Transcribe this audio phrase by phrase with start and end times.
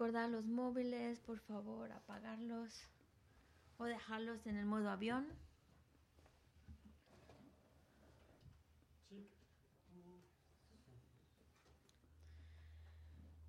[0.00, 2.88] recordar los móviles, por favor, apagarlos
[3.76, 5.26] o dejarlos en el modo avión.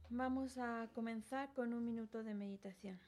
[0.09, 2.99] Vamos a comenzar con un minuto de meditación.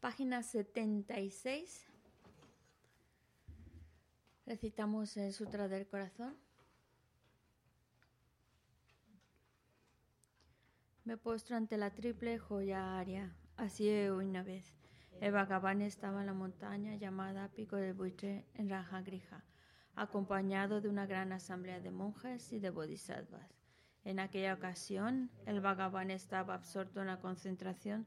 [0.00, 1.86] Página 76.
[4.46, 6.38] Recitamos el Sutra del Corazón.
[11.04, 13.36] Me postro ante la triple joya aria.
[13.58, 14.74] Así una vez.
[15.20, 19.44] El Bhagavan estaba en la montaña llamada Pico del Buitre en Raja Grija,
[19.96, 23.54] acompañado de una gran asamblea de monjes y de bodhisattvas.
[24.04, 28.06] En aquella ocasión, el Bhagavan estaba absorto en la concentración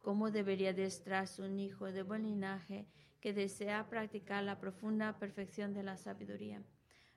[0.00, 2.86] cómo debería destrarse un hijo de buen linaje
[3.20, 6.62] que desea practicar la profunda perfección de la sabiduría.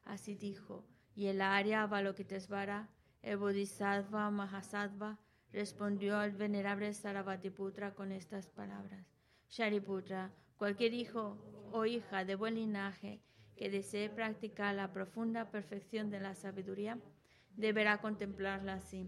[0.03, 0.85] Así dijo,
[1.15, 2.89] y el Arya Avalokitesvara,
[3.21, 5.19] el Bodhisattva Mahasattva,
[5.51, 9.05] respondió al venerable Sarabhatiputra con estas palabras.
[9.49, 11.37] Shariputra, cualquier hijo
[11.71, 13.21] o hija de buen linaje
[13.55, 16.99] que desee practicar la profunda perfección de la sabiduría,
[17.55, 19.07] deberá contemplarla así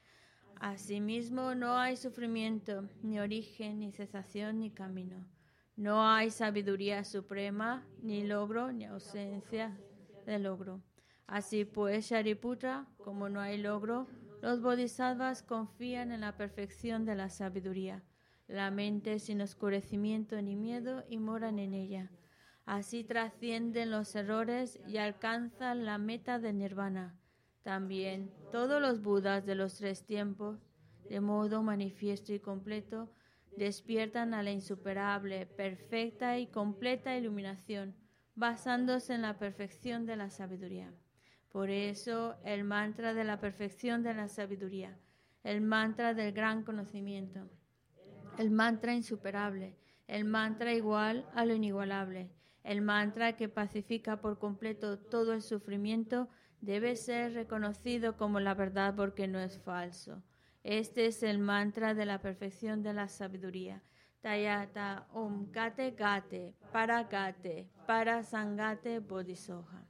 [0.61, 5.27] Asimismo, no hay sufrimiento, ni origen, ni cesación, ni camino.
[5.75, 9.75] No hay sabiduría suprema, ni logro, ni ausencia
[10.27, 10.83] de logro.
[11.25, 14.05] Así pues, Shariputra, como no hay logro,
[14.43, 18.03] los bodhisattvas confían en la perfección de la sabiduría.
[18.47, 22.11] La mente sin oscurecimiento ni miedo y moran en ella.
[22.67, 27.17] Así trascienden los errores y alcanzan la meta de nirvana.
[27.63, 30.59] También todos los budas de los tres tiempos,
[31.09, 33.09] de modo manifiesto y completo,
[33.55, 37.95] despiertan a la insuperable, perfecta y completa iluminación,
[38.35, 40.93] basándose en la perfección de la sabiduría.
[41.51, 44.97] Por eso el mantra de la perfección de la sabiduría,
[45.43, 47.49] el mantra del gran conocimiento,
[48.37, 49.75] el mantra insuperable,
[50.07, 52.31] el mantra igual a lo inigualable,
[52.63, 56.29] el mantra que pacifica por completo todo el sufrimiento,
[56.61, 60.23] debe ser reconocido como la verdad porque no es falso.
[60.63, 63.81] Este es el mantra de la perfección de la sabiduría.
[64.21, 69.87] Tayata Om Gate Gate Para Gate Para Sangate Bodhisoha.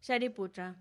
[0.00, 0.76] Shariputra.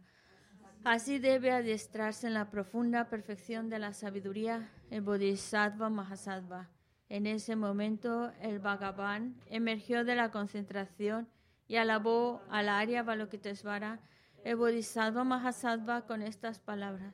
[0.84, 6.70] Así debe adiestrarse en la profunda perfección de la sabiduría el Bodhisattva Mahasattva.
[7.10, 11.30] En ese momento el Bhagavan emergió de la concentración
[11.68, 14.00] y alabó al Arya Balokitesvara
[14.48, 17.14] el Bodhisattva Mahasattva con estas palabras.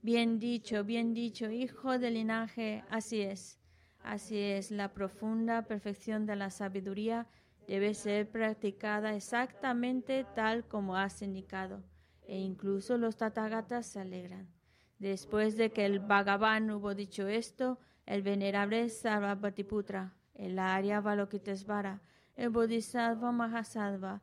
[0.00, 3.58] Bien dicho, bien dicho, hijo del linaje, así es.
[4.04, 7.26] Así es, la profunda perfección de la sabiduría
[7.66, 11.82] debe ser practicada exactamente tal como has indicado,
[12.28, 14.48] e incluso los tathagatas se alegran.
[15.00, 22.02] Después de que el Bhagavan hubo dicho esto, el venerable Sarvabhatiputra, el Arya Balokitesvara,
[22.36, 24.22] el Bodhisattva Mahasattva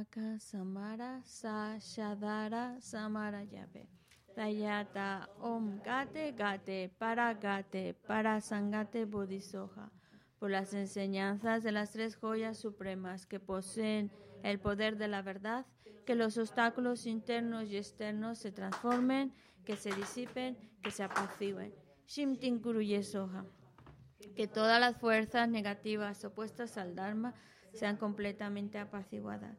[0.00, 3.86] Aka Samara Sa Shadara Samara Yabe.
[5.40, 9.90] Om Gate Gate Para Gate Para Sangate Bodhisoja.
[10.38, 14.10] Por las enseñanzas de las tres joyas supremas que poseen
[14.42, 15.66] el poder de la verdad,
[16.06, 19.34] que los obstáculos internos y externos se transformen,
[19.66, 21.74] que se disipen, que se apacigüen.
[22.06, 22.62] Shimtin
[23.02, 23.44] Soja.
[24.34, 27.34] Que todas las fuerzas negativas opuestas al Dharma
[27.74, 29.58] sean completamente apaciguadas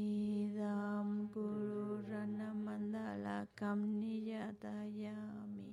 [0.00, 5.70] ইদাম গুরু রণমন্ডলা কাম নিজাতায়ামি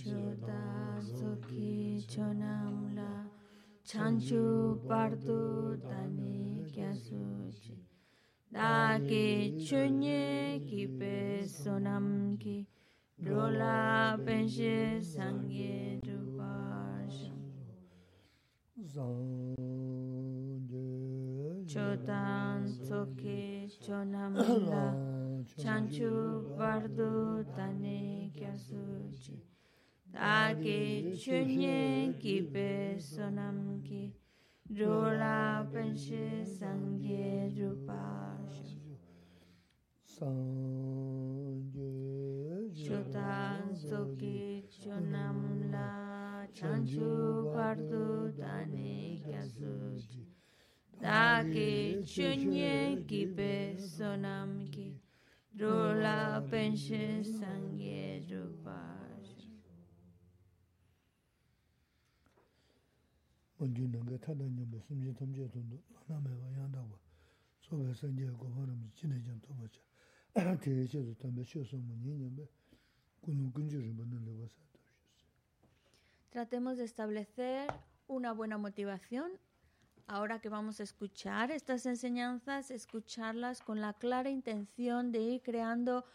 [0.00, 0.64] চোতা
[1.10, 1.72] সখী
[2.08, 3.12] ছনামলা
[3.86, 4.42] ছাঞ্চু
[4.88, 5.51] পার্তু
[8.92, 10.31] 마게 주님
[56.51, 59.47] Rola Penshe Sangye Drupasha
[63.57, 66.99] 먼저 넘게 타다니 뭐 숨지 덤제 돈도 하나매가 양다고
[67.61, 69.79] 소외 선제 고하는 지내전 또 보자
[70.59, 72.45] 대체도 담배 쉬어서 뭐 니년에
[73.21, 74.53] 군은 근주를 받는 데 와서
[76.29, 77.67] Tratemos de establecer
[78.07, 79.31] una buena motivación.
[80.09, 86.05] Ahora que vamos a escuchar estas enseñanzas, escucharlas con la clara intención de ir creando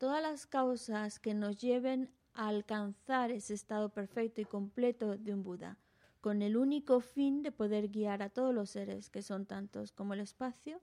[0.00, 5.42] todas las causas que nos lleven a alcanzar ese estado perfecto y completo de un
[5.42, 5.76] Buda,
[6.22, 10.14] con el único fin de poder guiar a todos los seres, que son tantos como
[10.14, 10.80] el espacio,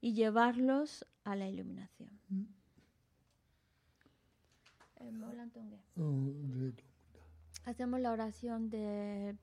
[0.00, 2.08] y llevarlos a la iluminación.
[2.30, 2.46] Em,
[7.64, 9.36] Hacemos la oración de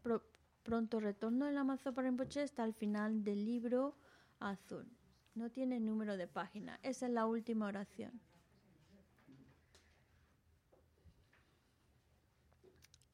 [0.63, 3.95] pronto retorno del Amazo para hasta el final del libro
[4.39, 4.87] azul.
[5.35, 6.79] No tiene número de página.
[6.81, 8.19] Esa es la última oración.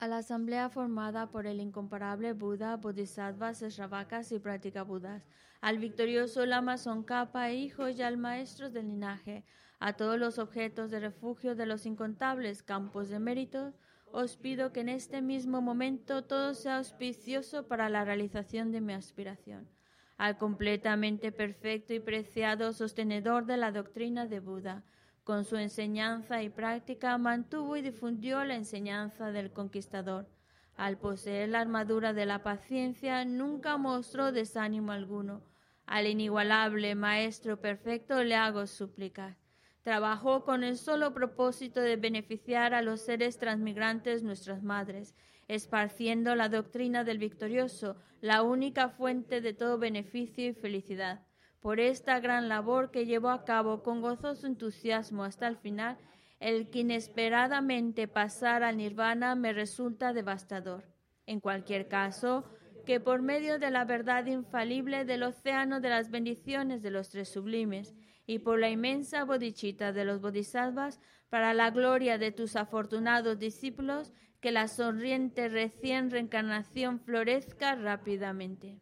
[0.01, 5.27] A la asamblea formada por el incomparable Buda, Bodhisattvas, Sravakas y Budas,
[5.62, 9.46] al victorioso Lama Tsongkhapa, hijos y al maestros del linaje,
[9.79, 13.75] a todos los objetos de refugio de los incontables campos de mérito,
[14.12, 18.93] os pido que en este mismo momento todo sea auspicioso para la realización de mi
[18.93, 19.70] aspiración.
[20.17, 24.84] Al completamente perfecto y preciado sostenedor de la doctrina de Buda,
[25.24, 30.28] con su enseñanza y práctica mantuvo y difundió la enseñanza del conquistador.
[30.75, 35.44] Al poseer la armadura de la paciencia, nunca mostró desánimo alguno.
[35.86, 39.38] Al inigualable Maestro perfecto le hago suplicar.
[39.84, 45.16] Trabajó con el solo propósito de beneficiar a los seres transmigrantes nuestras madres,
[45.48, 51.25] esparciendo la doctrina del victorioso, la única fuente de todo beneficio y felicidad.
[51.62, 55.98] Por esta gran labor que llevó a cabo con gozoso entusiasmo hasta el final,
[56.39, 60.84] el que inesperadamente pasar al nirvana me resulta devastador.
[61.27, 62.46] En cualquier caso,
[62.86, 67.30] que por medio de la verdad infalible del océano de las bendiciones de los tres
[67.30, 67.94] sublimes
[68.25, 71.00] y por la inmensa bodichita de los bodhisattvas,
[71.30, 78.82] para la gloria de tus afortunados discípulos, que la sonriente recién reencarnación florezca rápidamente.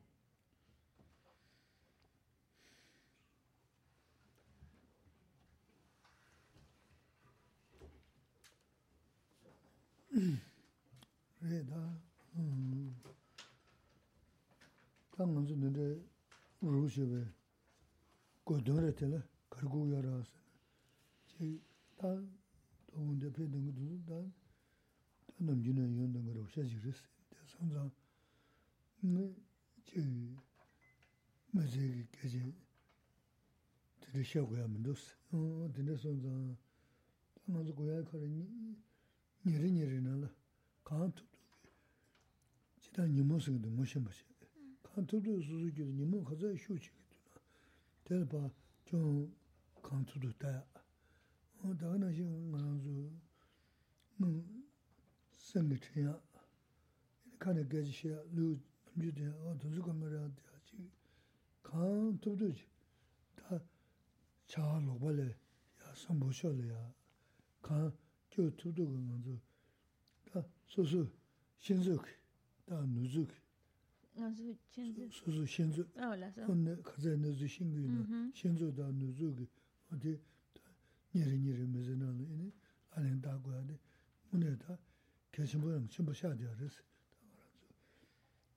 [11.41, 12.01] 그래다
[12.37, 12.97] 음
[15.17, 16.01] 당연히 근데
[16.61, 17.25] 우르시베
[18.45, 20.33] 고도르텔 가르고 열어서
[21.27, 22.23] 제다
[22.87, 24.35] 동데 배는 것도 다
[25.39, 27.03] 남기는 연는 거로 셔지르스
[27.47, 27.91] 선자
[29.01, 30.01] 네제
[31.51, 32.55] 맞게 계제
[34.01, 36.29] 들으셔고야 면도스 어 근데 선자
[37.47, 38.77] 당연히 고야 거니
[39.46, 40.30] nyeri nyeri nala
[40.84, 41.38] kaan tupdu
[42.82, 44.26] jida nimo sikadu moshin bashi.
[44.84, 47.42] Kaan tupdu suzu kido nimo khazaa shu chikidu na.
[48.04, 48.52] Tena pa
[48.86, 49.32] chon
[49.82, 50.64] kaan tupdu taya
[51.80, 53.12] daga nashi ngaan zu
[54.20, 54.44] ngang
[55.32, 56.14] sengi chenya
[57.38, 60.78] kaani gaji shaya lu namju daya o tunzu kamara daya chi.
[61.64, 62.68] Kaan tupdu chi.
[63.36, 63.62] Ta
[64.48, 65.28] chaa lokpa le
[65.80, 66.82] ya sambu sho le ya.
[67.62, 67.92] Kaan
[68.40, 69.42] kyo tupdo ka nganzo,
[70.32, 71.12] da susu
[71.58, 72.08] shinzuk,
[72.66, 73.32] da nuzuk.
[74.16, 75.12] Nganzo shinzuk?
[75.12, 75.88] Susu shinzuk.
[75.98, 76.42] Oh, laso.
[76.48, 79.38] Onne kazay nazu shingu ina, shinzuk da nuzuk,
[79.92, 80.18] odi
[81.14, 82.52] niri niri mezi nalo ini,
[82.96, 83.78] alen da guya de,
[84.32, 84.80] mune da
[85.32, 86.82] keshinbo yang chenpo shaadi aris,
[87.20, 87.68] da waranzo.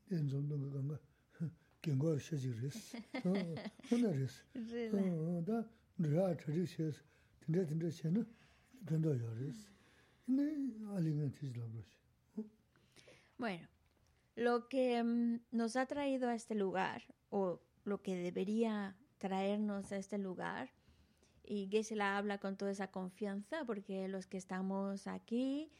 [0.09, 1.01] Den zomdo ka ganga,
[1.83, 2.95] gengo ar shachik ris,
[3.91, 4.43] mune ris.
[4.55, 5.43] Rila.
[5.43, 5.67] Da
[5.99, 7.03] riyaa chadik shayas,
[7.41, 8.25] tinda tinda shayna,
[8.85, 9.71] dendoo yaa ris.
[13.39, 13.69] Bueno,
[14.37, 19.97] lo que mm, nos ha traído a este lugar, o lo que debería traernos a
[19.97, 20.71] este lugar,
[21.45, 25.73] y Gesela habla con toda esa confianza, porque los que estamos aquí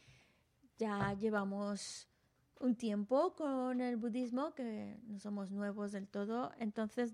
[0.77, 2.07] ya llevamos
[2.59, 7.13] un tiempo con el budismo, que no somos nuevos del todo, entonces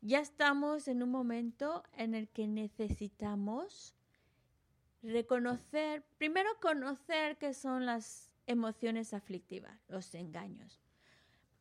[0.00, 3.94] ya estamos en un momento en el que necesitamos
[5.02, 10.80] reconocer, primero conocer qué son las emociones aflictivas, los engaños,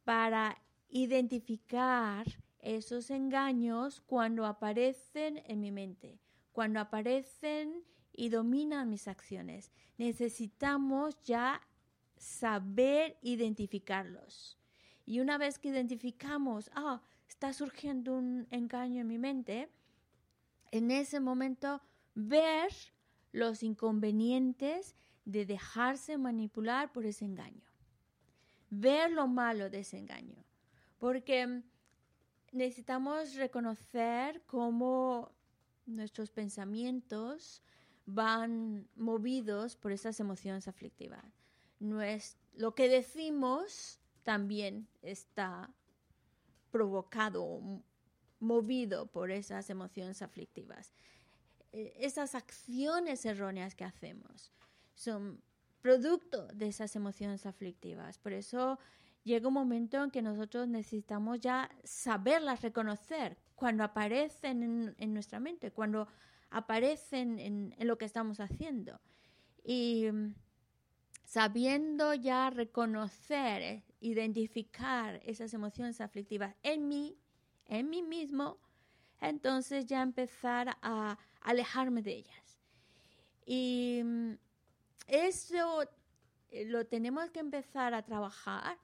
[0.04, 2.26] para identificar
[2.60, 6.20] esos engaños cuando aparecen en mi mente,
[6.52, 9.72] cuando aparecen y dominan mis acciones.
[9.98, 11.62] Necesitamos ya
[12.18, 14.58] saber identificarlos.
[15.06, 19.70] Y una vez que identificamos, ah, está surgiendo un engaño en mi mente,
[20.72, 21.82] en ese momento
[22.16, 22.74] ver
[23.32, 27.66] los inconvenientes de dejarse manipular por ese engaño.
[28.70, 30.44] Ver lo malo de ese engaño.
[30.98, 31.62] Porque
[32.52, 35.32] necesitamos reconocer cómo
[35.86, 37.62] nuestros pensamientos
[38.06, 41.26] van movidos por esas emociones aflictivas.
[41.80, 45.70] Lo que decimos también está
[46.72, 47.62] provocado,
[48.40, 50.94] movido por esas emociones aflictivas.
[51.78, 54.52] Eh, Esas acciones erróneas que hacemos
[54.96, 55.40] son
[55.80, 58.18] producto de esas emociones aflictivas.
[58.18, 58.80] Por eso
[59.24, 65.72] llega un momento en que nosotros necesitamos ya saberlas reconocer cuando aparecen en, nuestra mente,
[65.72, 66.08] cuando
[66.50, 69.00] aparecen en, en lo que estamos haciendo.
[69.64, 70.34] Y mm,
[71.26, 77.20] sabiendo ya reconocer, eh, identificar esas emociones aflictivas en mí,
[77.66, 78.58] en mí mismo,
[79.20, 81.18] entonces ya empezar a
[81.50, 82.60] alejarme de ellas.
[83.46, 84.34] Y mm,
[85.08, 85.84] eso
[86.50, 88.78] eh, lo tenemos que empezar a trabajar,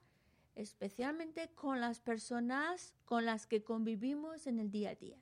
[0.54, 5.18] especialmente con las personas con las que convivimos en el día a día.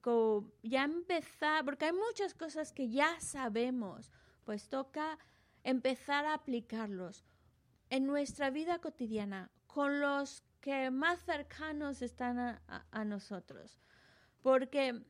[0.00, 4.10] Co- ya empezar, porque hay muchas cosas que ya sabemos,
[4.44, 5.18] pues toca
[5.62, 7.24] empezar a aplicarlos
[7.90, 13.78] en nuestra vida cotidiana, con los que más cercanos están a, a- a nosotros,
[14.42, 15.04] porque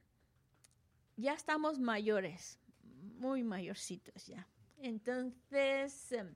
[1.21, 2.59] ya estamos mayores,
[3.19, 4.47] muy mayorcitos ya.
[4.79, 6.35] Entonces, em,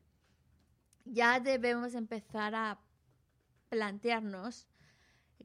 [1.05, 2.81] ya debemos empezar a
[3.69, 4.67] plantearnos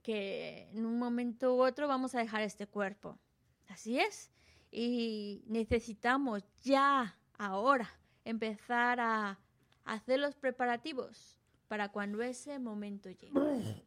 [0.03, 3.19] que en un momento u otro vamos a dejar este cuerpo.
[3.67, 4.31] Así es.
[4.71, 7.89] Y necesitamos ya, ahora,
[8.23, 9.39] empezar a
[9.83, 13.83] hacer los preparativos para cuando ese momento llegue.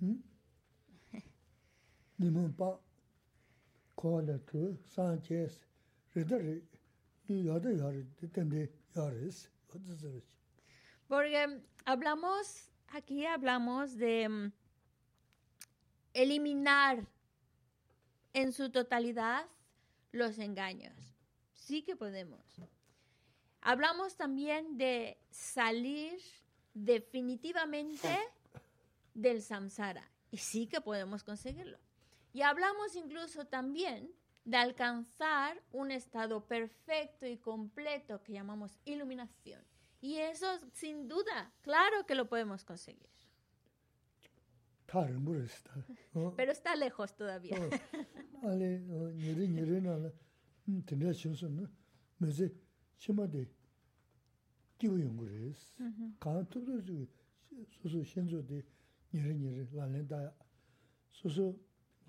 [11.08, 14.52] Porque hablamos, aquí hablamos de mm,
[16.12, 17.06] eliminar
[18.34, 19.46] en su totalidad
[20.12, 20.94] los engaños.
[21.54, 22.44] Sí que podemos.
[23.62, 26.20] Hablamos también de salir
[26.74, 28.18] definitivamente
[29.14, 30.10] del samsara.
[30.30, 31.78] Y sí que podemos conseguirlo.
[32.34, 34.10] Y hablamos incluso también
[34.44, 39.62] de alcanzar un estado perfecto y completo que llamamos iluminación.
[40.00, 43.08] Y eso, sin duda, claro que lo podemos conseguir.
[46.36, 47.56] Pero está lejos todavía.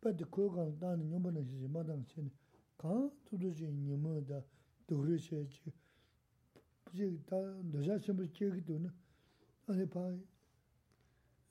[0.00, 2.30] pati kogan dani nyumba na shishi madang chini
[2.76, 4.44] kaan tudu chi nyumba da
[4.86, 5.72] dhuri chi chi
[6.92, 8.92] chi ta dosha chenpa chegi tu na
[9.66, 10.16] ane paa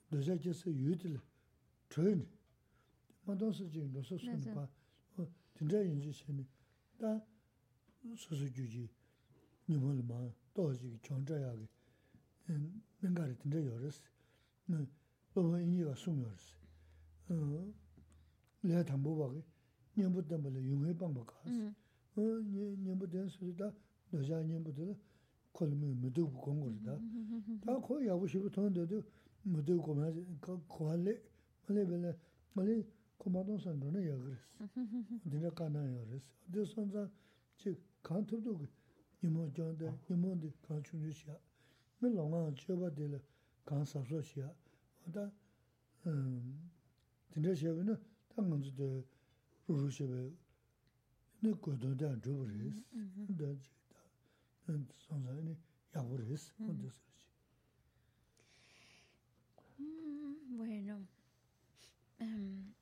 [0.08, 1.20] dosha chi si yudili
[1.88, 2.26] chuni
[3.24, 4.68] madang si chi dosa suni paa
[5.52, 6.46] tinda yinji chini
[6.96, 7.26] ta
[8.14, 8.90] susu ju chi
[9.66, 11.68] nyumba li maa toa chi choncha yaagi
[12.46, 12.60] eh,
[13.00, 14.02] nangari tinda yorisi
[15.34, 16.54] loha inyi ka sum yorisi
[17.28, 17.74] eh,
[18.62, 19.42] lé tangbo wáki
[19.96, 21.74] nyambu tenpa lé yungé pangpa kaas.
[22.16, 23.72] Nyambu ten suri da
[24.12, 24.94] dojaa nyambu tila
[25.52, 26.98] koli mi mudubu kongo rida.
[27.64, 29.04] Ta ko yabu shibu tong dodo
[29.44, 30.10] mudubu koma
[30.68, 31.20] kwa lé,
[31.66, 32.14] mali bela,
[32.54, 32.84] mali
[33.16, 34.46] koma tong san rona yagaris.
[35.24, 36.24] Dina kana yagaris.
[36.48, 37.10] Adi son zang
[37.56, 38.68] chi kaan tubdo ki
[39.22, 41.38] nyambu janda, nyambu di kaan chunju shia.
[42.00, 43.18] Mi longa cheba dila
[43.64, 44.52] kaan sabso shia.
[45.06, 45.32] Oda,
[47.32, 47.98] dina shebi na
[48.38, 48.46] tā
[53.38, 53.76] tā chī
[55.92, 56.92] tā wā tā sā rī
[60.58, 61.06] Bueno.
[62.20, 62.74] Um,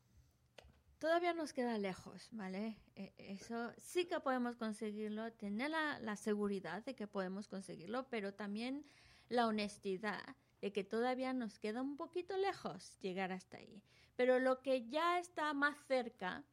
[0.99, 2.79] todavía nos queda lejos, ¿vale?
[2.95, 8.33] E, eso sí que podemos conseguirlo, tener la, la, seguridad de que podemos conseguirlo, pero
[8.33, 8.87] también
[9.29, 13.83] la honestidad de que todavía nos queda un poquito lejos llegar hasta ahí.
[14.17, 16.45] Pero lo que ya está más cerca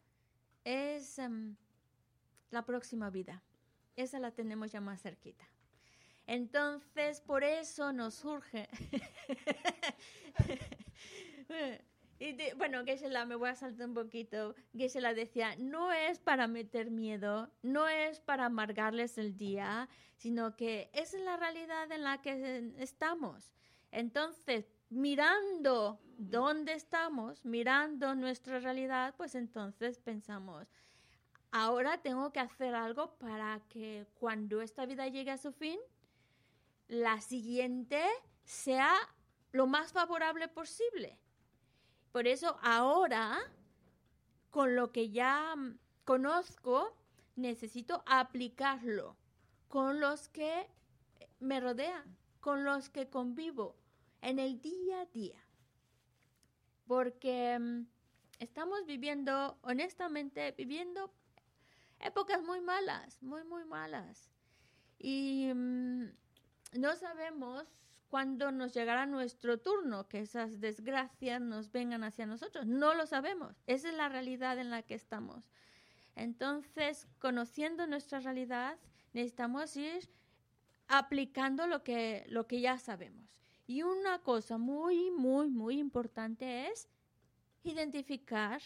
[0.63, 1.55] es um,
[2.51, 3.41] la próxima vida.
[3.95, 5.45] Esa la tenemos ya más cerquita.
[6.25, 8.69] Entonces, por eso nos surge
[12.19, 14.55] Y de, bueno, Gesela, me voy a saltar un poquito.
[14.73, 20.89] Gesela decía, no es para meter miedo, no es para amargarles el día, sino que
[20.93, 23.51] es la realidad en la que estamos.
[23.91, 30.67] Entonces, mirando dónde estamos, mirando nuestra realidad, pues entonces pensamos,
[31.51, 35.79] ahora tengo que hacer algo para que cuando esta vida llegue a su fin,
[36.87, 38.03] la siguiente
[38.43, 38.93] sea
[39.51, 41.19] lo más favorable posible.
[42.11, 43.39] Por eso ahora,
[44.51, 45.55] con lo que ya
[46.05, 46.95] conozco,
[47.35, 49.17] necesito aplicarlo
[49.67, 50.67] con los que
[51.39, 53.75] me rodean, con los que convivo
[54.23, 55.39] en el día a día.
[56.87, 57.85] Porque um,
[58.39, 61.13] estamos viviendo, honestamente, viviendo
[61.99, 64.29] épocas muy malas, muy, muy malas.
[64.97, 66.09] Y um,
[66.73, 67.67] no sabemos
[68.07, 72.65] cuándo nos llegará nuestro turno, que esas desgracias nos vengan hacia nosotros.
[72.65, 73.61] No lo sabemos.
[73.67, 75.49] Esa es la realidad en la que estamos.
[76.15, 78.77] Entonces, conociendo nuestra realidad,
[79.13, 80.09] necesitamos ir
[80.87, 83.42] aplicando lo que, lo que ya sabemos.
[83.73, 86.87] Y una cosa muy, muy, muy importante es
[87.63, 88.61] identificar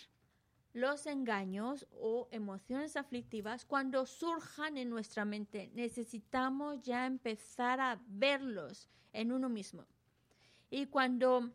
[0.73, 5.71] los engaños o emociones aflictivas cuando surjan en nuestra mente.
[5.73, 9.85] Necesitamos ya empezar a verlos en uno mismo.
[10.69, 11.53] Y cuando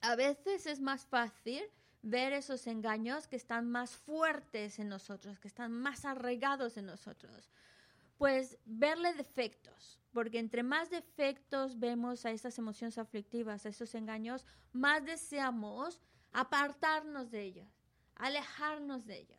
[0.00, 1.62] a veces es más fácil
[2.02, 7.52] ver esos engaños que están más fuertes en nosotros, que están más arraigados en nosotros,
[8.18, 14.44] pues verle defectos, porque entre más defectos vemos a esas emociones aflictivas, a esos engaños,
[14.72, 16.00] más deseamos
[16.32, 17.84] apartarnos de ellos
[18.16, 19.38] alejarnos de ella.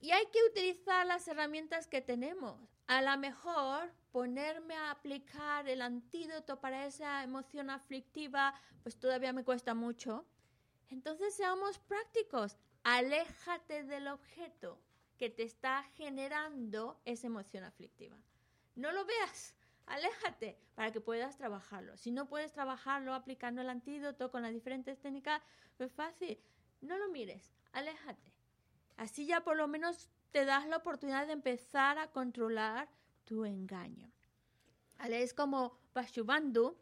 [0.00, 2.58] Y hay que utilizar las herramientas que tenemos.
[2.88, 9.44] A lo mejor ponerme a aplicar el antídoto para esa emoción aflictiva, pues todavía me
[9.44, 10.26] cuesta mucho.
[10.90, 12.58] Entonces seamos prácticos.
[12.82, 14.80] Aléjate del objeto
[15.22, 18.16] que te está generando esa emoción aflictiva.
[18.74, 19.54] No lo veas,
[19.86, 21.96] aléjate para que puedas trabajarlo.
[21.96, 25.40] Si no puedes trabajarlo aplicando el antídoto con las diferentes técnicas,
[25.76, 26.40] pues fácil
[26.80, 28.32] no lo mires, aléjate.
[28.96, 32.88] Así ya por lo menos te das la oportunidad de empezar a controlar
[33.22, 34.10] tu engaño.
[35.08, 36.76] Es como Vashubandu,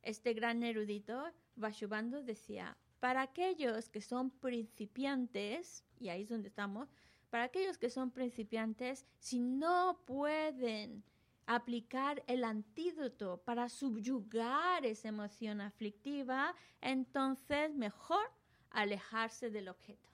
[0.00, 1.22] este gran erudito,
[1.56, 6.88] Vashubandu decía, para aquellos que son principiantes, y ahí es donde estamos,
[7.30, 11.04] para aquellos que son principiantes, si no pueden
[11.46, 18.30] aplicar el antídoto para subyugar esa emoción aflictiva, entonces mejor
[18.70, 20.10] alejarse del objeto.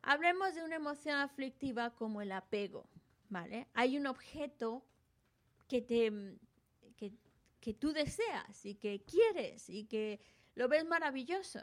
[0.00, 2.88] Hablemos de una emoción aflictiva como el apego,
[3.28, 3.68] ¿vale?
[3.74, 4.84] Hay un objeto
[5.68, 6.10] que, te,
[6.96, 7.12] que,
[7.60, 10.20] que tú deseas y que quieres y que
[10.54, 11.60] lo ves maravilloso.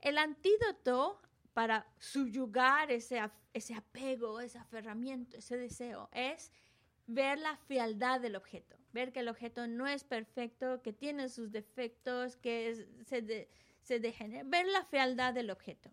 [0.00, 1.20] El antídoto
[1.56, 3.18] para subyugar ese,
[3.54, 6.52] ese apego, ese aferramiento, ese deseo, es
[7.06, 11.50] ver la fealdad del objeto, ver que el objeto no es perfecto, que tiene sus
[11.50, 13.48] defectos, que se,
[13.80, 15.90] se degenera, ver la fealdad del objeto.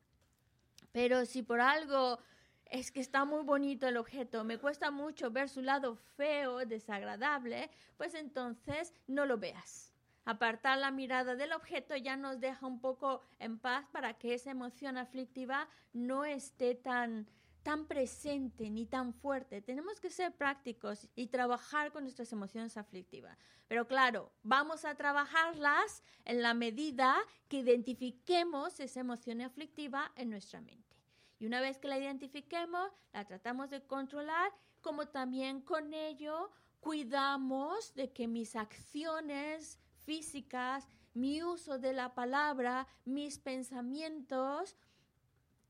[0.91, 2.19] Pero si por algo
[2.65, 7.71] es que está muy bonito el objeto, me cuesta mucho ver su lado feo, desagradable,
[7.95, 9.92] pues entonces no lo veas.
[10.26, 14.52] Apartar la mirada del objeto ya nos deja un poco en paz para que esa
[14.52, 17.28] emoción aflictiva no esté tan,
[17.62, 19.62] tan presente ni tan fuerte.
[19.62, 23.38] Tenemos que ser prácticos y trabajar con nuestras emociones aflictivas.
[23.68, 27.18] Pero claro, vamos a trabajarlas en la medida
[27.50, 30.96] que identifiquemos esa emoción aflictiva en nuestra mente.
[31.38, 37.94] Y una vez que la identifiquemos, la tratamos de controlar, como también con ello cuidamos
[37.96, 44.76] de que mis acciones físicas, mi uso de la palabra, mis pensamientos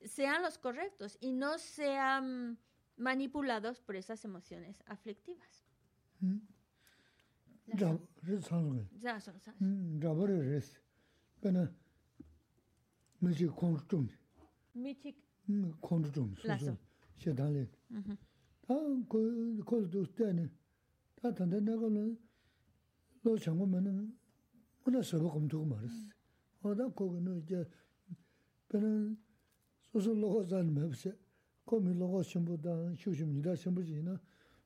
[0.05, 2.57] sean los correctos y no sean
[2.97, 5.65] manipulados por esas emociones aflictivas.
[24.83, 25.95] 그나 서로 검토고 말았어.
[26.61, 27.65] 어다 거기는 이제
[28.69, 29.17] 배는
[29.91, 31.15] 소소 로고잔 맵세
[31.65, 34.19] 거미 로고 신부다 휴심이다 신부지나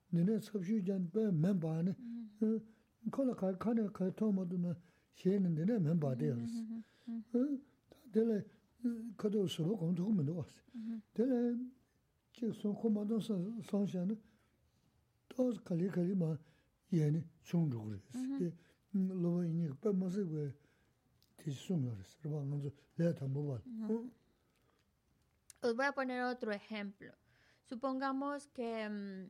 [0.10, 1.94] 너네 섭슈전 배 멤버네
[3.12, 4.76] 콜라 카 카네 카 토모드나
[5.16, 6.36] 셴는데 내 멤버대요.
[7.36, 7.62] 응?
[8.12, 8.48] 다들
[9.18, 10.54] 그도 서로 검토고 못 왔어.
[11.14, 11.58] 들
[12.34, 14.20] 지금 코만도 선선샤는
[15.30, 16.38] 또 칼리 칼리마
[16.94, 18.20] 얘는 중독을 했어.
[25.62, 27.14] Os voy a poner otro ejemplo.
[27.64, 29.30] Supongamos que um,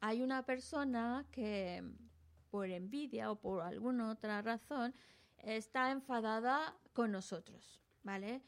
[0.00, 1.82] hay una persona que
[2.50, 4.94] por envidia o por alguna otra razón
[5.38, 8.42] está enfadada con nosotros, ¿vale?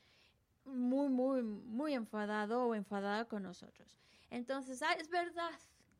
[0.65, 3.99] muy, muy, muy enfadado o enfadada con nosotros.
[4.31, 5.51] Entonces, ah, es verdad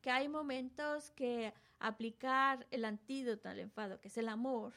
[0.01, 4.73] que hay momentos que aplicar el antídoto al enfado, que es el amor,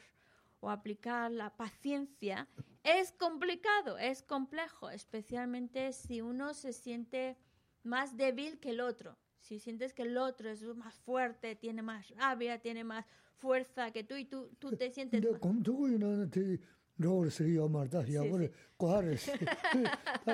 [0.59, 2.47] o aplicar la paciencia,
[2.83, 7.37] es complicado, es complejo, especialmente si uno se siente
[7.83, 9.17] más débil que el otro.
[9.39, 14.03] Si sientes que el otro es más fuerte, tiene más rabia, tiene más fuerza que
[14.03, 15.21] tú y tú, tú te sientes...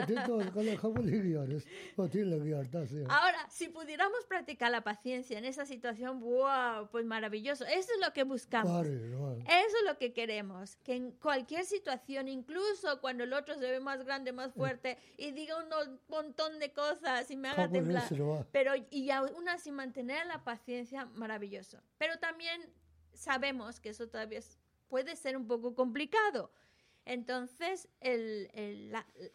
[3.10, 7.65] Ahora, si pudiéramos practicar la paciencia en esa situación, wow, pues maravilloso.
[7.65, 8.86] Eso es lo que buscamos.
[8.86, 10.76] Eso es lo que queremos.
[10.78, 15.32] Que en cualquier situación, incluso cuando el otro se ve más grande, más fuerte, y
[15.32, 18.08] diga un montón de cosas y me haga temblar.
[18.52, 21.80] Pero, y aún así mantener la paciencia, maravilloso.
[21.97, 22.62] Pero también
[23.13, 24.58] sabemos que eso todavía es
[24.91, 26.51] puede ser un poco complicado.
[27.06, 27.88] Entonces,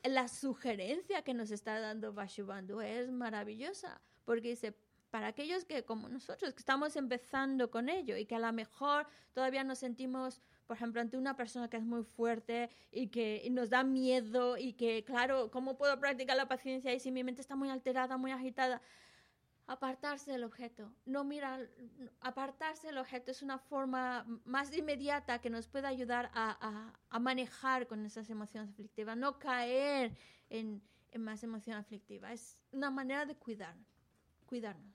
[0.05, 4.77] la, sugerencia que nos está dando Vashubandu es maravillosa, porque dice,
[5.11, 9.09] para aquellos que, como nosotros, que estamos empezando con ello y que a lo mejor
[9.33, 13.71] todavía nos sentimos, por ejemplo, ante una persona que es muy fuerte y que nos
[13.71, 17.57] da miedo y que, claro, ¿cómo puedo practicar la paciencia y si mi mente está
[17.57, 18.83] muy alterada, muy agitada?
[19.67, 20.93] Apartarse del objeto.
[21.05, 21.69] No mirar,
[22.21, 27.87] apartarse del objeto es una forma más inmediata que nos puede ayudar a, a, manejar
[27.87, 30.17] con esas emociones aflictivas, no caer
[30.51, 32.33] en, en, más emoción aflictiva.
[32.33, 33.77] Es una manera de cuidar,
[34.47, 34.95] cuidarnos.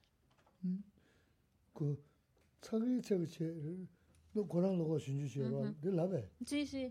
[6.46, 6.90] Sí, sí.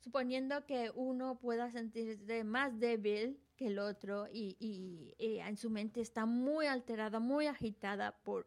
[0.00, 6.00] Suponiendo que uno pueda sentirse más débil que el otro y, y, en su mente
[6.00, 8.46] está muy alterada, muy agitada por,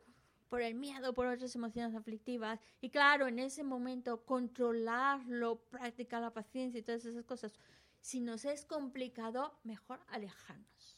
[0.49, 2.59] por el miedo, por otras emociones aflictivas.
[2.81, 7.53] Y claro, en ese momento controlarlo, practicar la paciencia y todas esas cosas.
[7.99, 10.97] Si nos es complicado, mejor alejarnos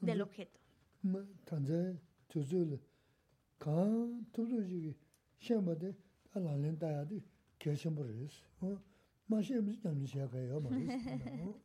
[0.00, 0.58] del objeto.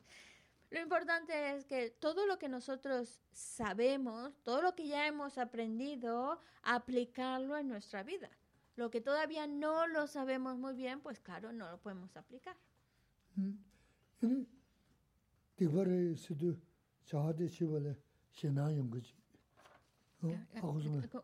[0.72, 6.40] Lo importante es que todo lo que nosotros sabemos, todo lo que ya hemos aprendido,
[6.64, 8.32] aplicarlo en nuestra vida.
[8.76, 12.58] Lo que todavía no lo sabemos muy bien, pues claro, no lo podemos aplicar.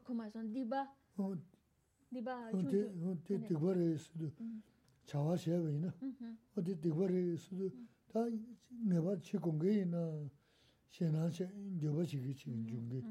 [0.03, 0.85] Kuma son diba?
[2.11, 3.17] Diba chuchu?
[3.23, 4.31] Te diba re sudu
[5.05, 5.93] chawa shewa ina.
[6.55, 7.71] O te diba re sudu
[8.07, 8.27] ta
[8.83, 10.29] neba chi kongi ina
[10.89, 11.47] shenan she
[11.79, 13.03] nyoba chigi chigi jungi.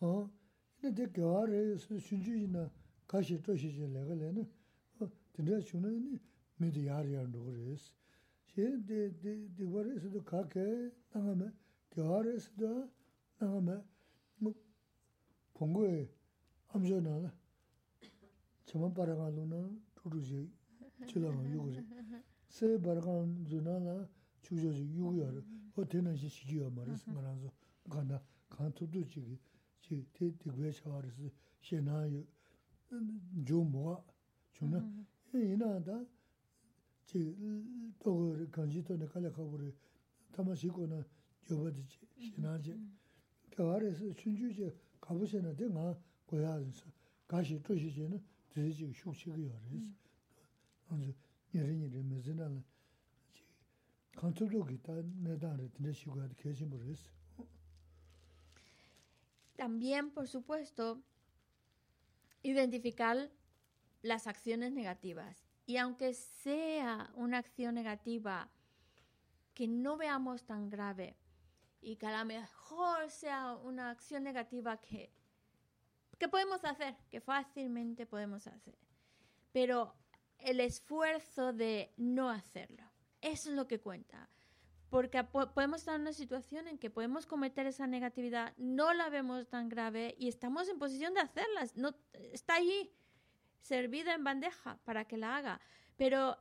[0.00, 2.70] Ina te gyawa re sudu shunju ina
[3.06, 4.46] kashi toshi che lega le na.
[5.32, 6.18] Tindra shuna ina
[6.58, 7.92] midi yar yar nuku res.
[8.44, 8.76] She
[9.56, 11.52] diba re sudu ka ke nanga me
[11.90, 12.88] gyawa re sudu
[13.40, 13.82] nanga me
[15.57, 16.09] 봉고에
[16.69, 17.33] 암전하나
[18.65, 20.51] 저만 바라가노나 두루지
[21.07, 21.85] 지나가 요거지
[22.49, 24.07] 세 바라간 주나나
[24.41, 25.31] 주저지 요거야
[25.75, 27.51] 어때는 시기야 말이스 말아서
[27.89, 29.39] 간다 간투도 지기
[29.81, 31.31] 지 대대고에 차와르스
[31.61, 32.23] 시나요
[33.45, 34.03] 좀 뭐가
[34.53, 34.77] 주나
[35.33, 36.05] 이나다
[37.05, 37.35] 지
[37.99, 39.73] 또그 간지도 내가 가버리
[40.31, 41.03] 담아시고는
[41.51, 41.85] 여버지
[42.19, 42.79] 시나지
[43.51, 44.75] 겨울에서 춘주제
[45.07, 46.85] 가보시는 데가 고야서
[47.27, 49.87] 가시 도시제는 드리지 슉슉이 요래서
[50.89, 51.13] 아주
[51.53, 52.63] 예린이를 메즈나는
[54.15, 57.11] 컨트롤이 다 내다를 드시고 계신 분이었어.
[59.55, 61.01] También, por supuesto,
[62.41, 63.29] identificar
[64.01, 65.45] las acciones negativas.
[65.67, 68.49] Y aunque sea una acción negativa
[69.53, 71.15] que no veamos tan grave,
[71.80, 75.12] y que a lo mejor sea una acción negativa que,
[76.18, 78.78] que podemos hacer, que fácilmente podemos hacer.
[79.52, 79.94] Pero
[80.38, 82.84] el esfuerzo de no hacerlo,
[83.20, 84.28] eso es lo que cuenta.
[84.90, 89.46] Porque podemos estar en una situación en que podemos cometer esa negatividad, no la vemos
[89.48, 91.76] tan grave y estamos en posición de hacerlas.
[91.76, 92.90] No, está ahí,
[93.60, 95.60] servida en bandeja para que la haga.
[95.96, 96.38] Pero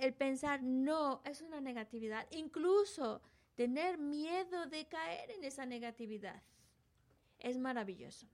[0.00, 3.22] el pensar, no, es una negatividad, incluso
[3.56, 6.42] tener miedo de caer en esa negatividad.
[7.38, 8.28] Es maravilloso.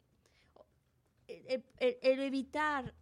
[1.26, 2.94] El, evitar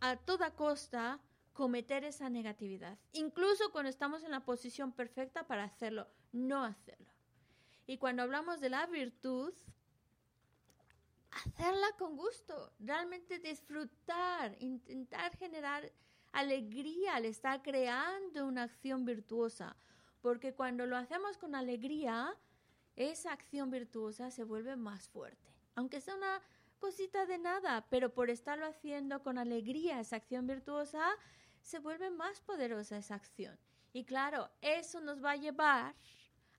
[0.00, 1.20] a toda costa
[1.52, 7.12] cometer esa negatividad, incluso cuando estamos en la posición perfecta para hacerlo, no hacerlo.
[7.86, 9.52] Y cuando hablamos de la virtud,
[11.30, 15.90] hacerla con gusto, realmente disfrutar, intentar generar
[16.32, 19.76] alegría al estar creando una acción virtuosa,
[20.20, 22.34] porque cuando lo hacemos con alegría,
[22.96, 25.54] esa acción virtuosa se vuelve más fuerte.
[25.74, 26.40] Aunque sea una
[26.78, 31.02] cosita de nada, pero por estarlo haciendo con alegría, esa acción virtuosa,
[31.60, 33.58] se vuelve más poderosa esa acción.
[33.92, 35.94] Y claro, eso nos va a llevar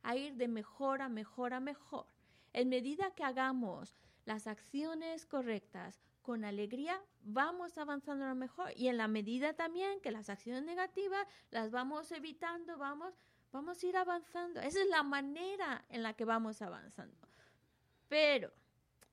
[0.04, 2.08] a ir de mejor a mejor a mejor.
[2.54, 8.72] En medida que hagamos las acciones correctas con alegría, vamos avanzando a lo mejor.
[8.76, 13.14] Y en la medida también que las acciones negativas las vamos evitando, vamos
[13.52, 14.60] Vamos a ir avanzando.
[14.60, 17.28] Esa es la manera en la que vamos avanzando.
[18.08, 18.52] Pero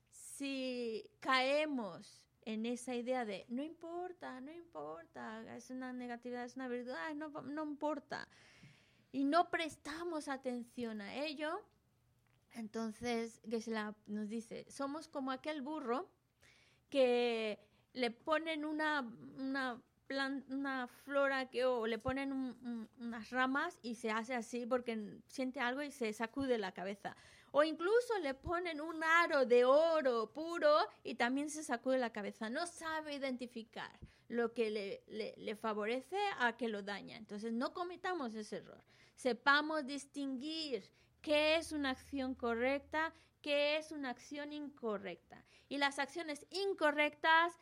[0.09, 6.67] si caemos en esa idea de no importa, no importa, es una negatividad, es una
[6.67, 8.27] virtud, no, no importa,
[9.11, 11.65] y no prestamos atención a ello,
[12.51, 16.09] entonces Gesla nos dice, somos como aquel burro
[16.89, 17.59] que
[17.93, 19.01] le ponen una,
[19.37, 19.81] una
[20.49, 22.31] una flora que o le ponen
[22.99, 27.15] unas ramas y se hace así porque siente algo y se sacude la cabeza.
[27.51, 32.49] O incluso le ponen un aro de oro puro y también se sacude la cabeza.
[32.49, 37.17] No sabe identificar lo que le, le favorece a que lo daña.
[37.17, 38.83] Entonces no cometamos ese error.
[39.15, 40.89] Sepamos distinguir
[41.21, 45.43] qué es una acción correcta, qué es una acción incorrecta.
[45.69, 47.53] Y las acciones incorrectas,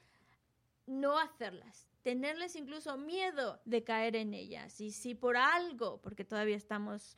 [0.86, 4.80] no hacerlas tenerles incluso miedo de caer en ellas.
[4.82, 7.18] Y si por algo, porque todavía estamos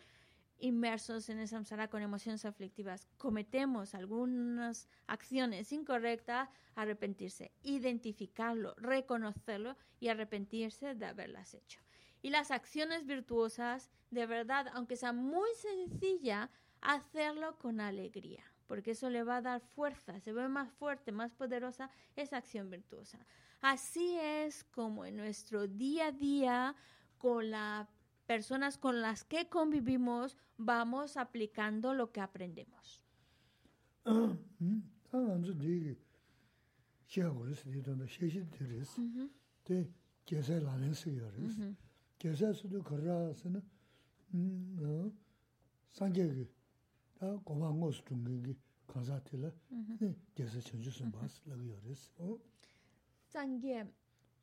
[0.59, 10.07] inmersos en esa samsara con emociones aflictivas, cometemos algunas acciones incorrectas, arrepentirse, identificarlo, reconocerlo y
[10.07, 11.81] arrepentirse de haberlas hecho.
[12.21, 16.49] Y las acciones virtuosas, de verdad, aunque sea muy sencilla,
[16.81, 21.33] hacerlo con alegría, porque eso le va a dar fuerza, se ve más fuerte, más
[21.33, 23.19] poderosa esa acción virtuosa.
[23.67, 26.75] Así es como en nuestro día a día,
[27.17, 27.87] con las
[28.27, 33.01] personas con las que convivimos, vamos aplicando lo que aprendemos.
[45.91, 46.13] 산
[53.60, 53.86] 게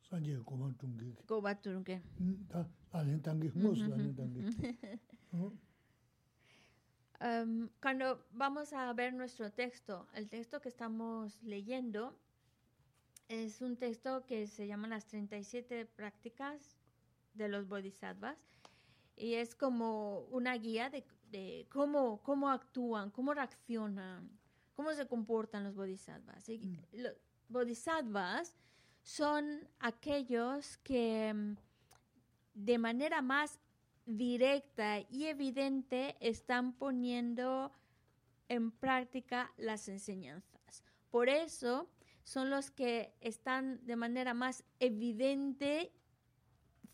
[0.02, 2.02] 산게 고만 중게 고바 중게
[2.48, 4.40] 다 안에 단계 무슨 안에 단계
[7.20, 12.16] em, cuando vamos a ver nuestro texto, el texto que estamos leyendo
[13.28, 16.78] es un texto que se llama las 37 prácticas
[17.34, 18.38] de los bodhisattvas
[19.16, 24.30] y es como una guía de, de cómo, cómo actúan, cómo reaccionan,
[24.74, 26.48] cómo se comportan los bodhisattvas.
[26.48, 26.78] Y Mm.
[26.92, 27.14] Los
[27.48, 28.54] bodhisattvas
[29.03, 31.55] son aquellos que mm,
[32.55, 33.59] de manera más
[34.05, 37.71] directa y evidente están poniendo
[38.49, 40.83] en práctica las enseñanzas.
[41.09, 41.89] Por eso
[42.23, 45.91] son los que están de manera más evidente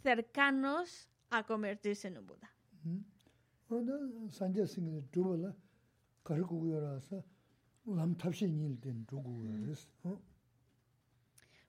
[0.02, 2.52] cercanos a convertirse en un Buda.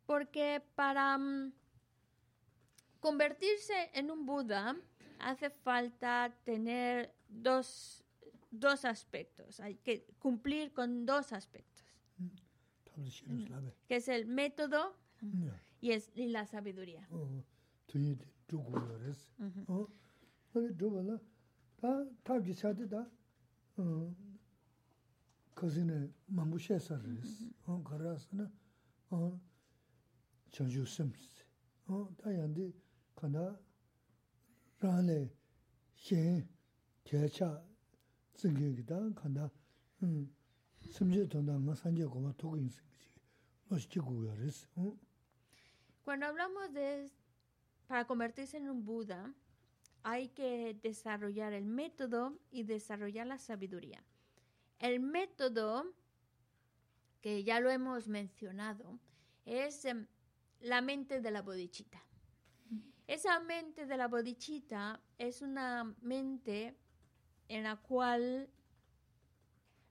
[0.10, 1.52] Porque para mm,
[3.00, 4.76] convertirse en un Buda
[5.20, 8.04] hace falta tener dos,
[8.52, 9.60] dos aspectos.
[9.60, 11.84] Hay que cumplir con dos aspectos,
[12.86, 13.74] 탑을 실을 라베.
[13.88, 15.52] que es el método 네.
[15.82, 17.06] y, es, y la sabiduría.
[17.10, 17.44] 어.
[17.88, 18.18] 뒤에
[18.48, 19.32] 두고 그랬어.
[19.40, 19.66] Ujú.
[19.68, 19.88] 어?
[20.54, 21.18] 근데 두벌라
[21.78, 23.10] 다 탑지 차드다.
[23.78, 24.16] 어.
[25.56, 27.52] 거기는 망부셰서스.
[27.66, 28.52] 어, 그래서는
[29.10, 29.10] 어.
[29.10, 29.10] 전주 심스.
[29.10, 29.49] 어, 다양데 가나 라
[46.05, 47.11] Cuando hablamos de
[47.87, 49.35] para convertirse en un Buda,
[50.03, 54.03] hay que desarrollar el método y desarrollar la sabiduría.
[54.79, 55.93] El método,
[57.21, 58.99] que ya lo hemos mencionado,
[59.45, 60.07] es em,
[60.61, 62.03] la mente de la bodichita.
[63.07, 66.77] Esa mente de la bodichita es una mente
[67.49, 68.49] en la cual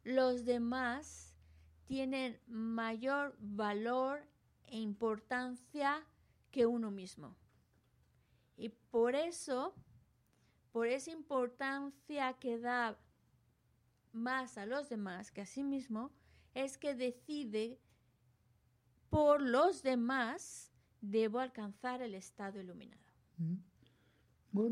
[0.03, 1.35] los demás
[1.85, 4.23] tienen mayor valor
[4.67, 6.05] e importancia
[6.51, 7.35] que uno mismo.
[8.55, 9.73] Y por eso,
[10.71, 12.97] por esa importancia que da
[14.11, 16.11] más a los demás que a sí mismo,
[16.53, 17.79] es que decide
[19.09, 22.99] por los demás debo alcanzar el estado iluminado.
[23.39, 23.63] 음.
[24.51, 24.67] 뭐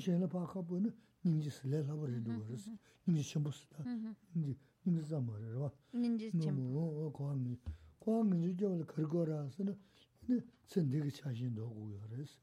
[0.00, 0.92] shenla paa kaapu na
[1.24, 2.70] ninji sile labar hindu mm-hmm, waris,
[3.06, 3.84] ninji shimbus da,
[4.34, 5.72] ninji, ninji zamba rirwa.
[5.92, 7.12] Ninji shimbus.
[7.12, 7.58] Kwaa ngi,
[8.00, 9.74] kwaa ngi ju jawala kargo rasi na,
[10.28, 12.38] na tsendegi chashin do gu waris.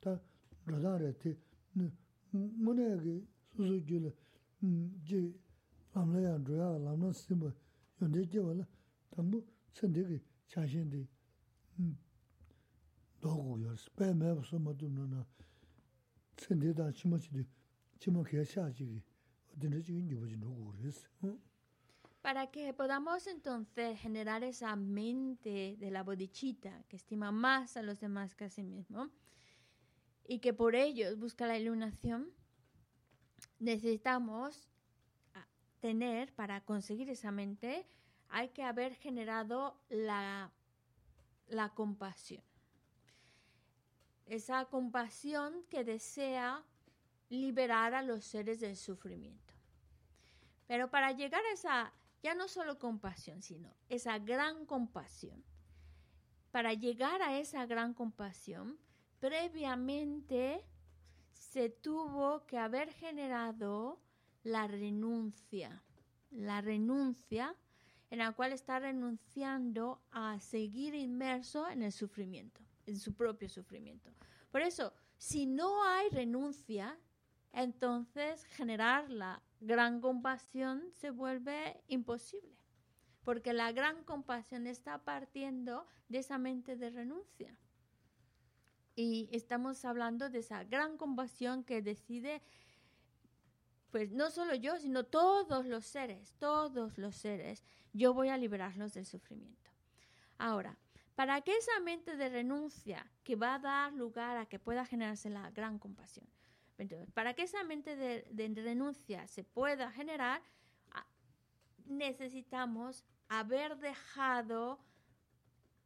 [0.00, 0.20] Ta
[0.66, 1.36] radha rati,
[2.32, 3.26] munayagi
[3.56, 4.10] susu gyula,
[4.62, 5.34] mm, ji
[5.94, 7.52] lamla ya dhruya, lamla simba,
[8.00, 8.66] yonde jawala,
[9.10, 11.06] tambu tsendegi chashin di
[11.78, 11.94] mm,
[13.20, 13.88] do gu waris.
[13.96, 15.26] Paya mayabu soma dhumna na,
[22.22, 27.98] Para que podamos entonces generar esa mente de la bodichita que estima más a los
[27.98, 29.10] demás que a sí mismo
[30.28, 32.30] y que por ellos busca la iluminación,
[33.58, 34.68] necesitamos
[35.34, 35.46] ah,
[35.80, 37.86] tener, para conseguir esa mente,
[38.28, 40.52] hay que haber generado la,
[41.48, 42.42] la compasión.
[44.30, 46.64] Esa compasión que desea
[47.30, 49.52] liberar a los seres del sufrimiento.
[50.68, 55.42] Pero para llegar a esa, ya no solo compasión, sino esa gran compasión,
[56.52, 58.78] para llegar a esa gran compasión,
[59.18, 60.64] previamente
[61.32, 64.00] se tuvo que haber generado
[64.44, 65.82] la renuncia,
[66.30, 67.56] la renuncia
[68.10, 74.10] en la cual está renunciando a seguir inmerso en el sufrimiento, en su propio sufrimiento.
[74.50, 76.98] Por eso, si no hay renuncia,
[77.52, 82.56] entonces generar la gran compasión se vuelve imposible,
[83.24, 87.56] porque la gran compasión está partiendo de esa mente de renuncia.
[88.96, 92.42] Y estamos hablando de esa gran compasión que decide,
[93.90, 98.94] pues no solo yo, sino todos los seres, todos los seres, yo voy a liberarlos
[98.94, 99.70] del sufrimiento.
[100.38, 100.76] Ahora,
[101.20, 105.28] para que esa mente de renuncia que va a dar lugar a que pueda generarse
[105.28, 106.26] la gran compasión,
[107.12, 110.40] para que esa mente de, de renuncia se pueda generar,
[110.92, 111.06] a-
[111.84, 114.80] necesitamos haber dejado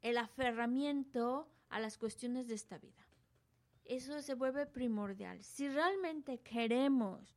[0.03, 3.05] el aferramiento a las cuestiones de esta vida.
[3.85, 5.43] Eso se vuelve primordial.
[5.43, 7.37] Si realmente queremos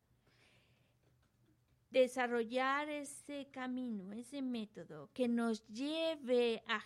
[1.90, 6.80] desarrollar ese camino, ese método que nos lleve a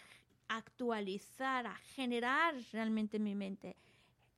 [0.58, 3.78] actualizar, a generar realmente en mi mente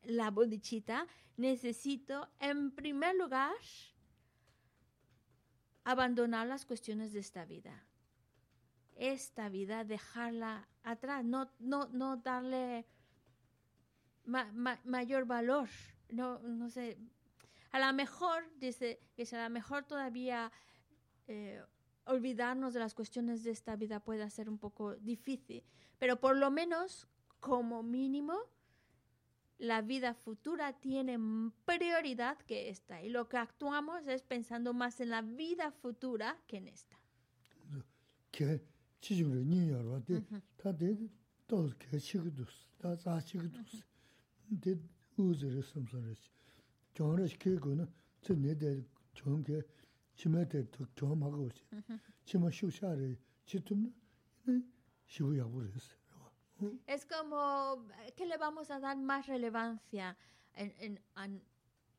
[0.03, 1.07] la bodichita,
[1.37, 3.55] necesito en primer lugar
[5.83, 7.85] abandonar las cuestiones de esta vida.
[8.95, 12.85] Esta vida, dejarla atrás, no, no, no darle
[14.25, 15.69] mayor valor.
[16.09, 16.97] No, no sé.
[17.71, 18.99] A lo mejor, dice,
[19.31, 20.51] a lo mejor todavía
[21.27, 21.61] eh,
[22.05, 25.63] olvidarnos de las cuestiones de esta vida puede ser un poco difícil,
[26.03, 27.07] pero por lo menos,
[27.39, 28.37] como mínimo,
[29.57, 31.17] la vida futura tiene
[31.63, 33.01] prioridad que esta.
[33.01, 36.99] Y lo que actuamos es pensando más en la vida futura que en esta.
[56.87, 57.85] Es como,
[58.15, 60.17] ¿qué le vamos a dar más relevancia
[60.53, 61.01] en,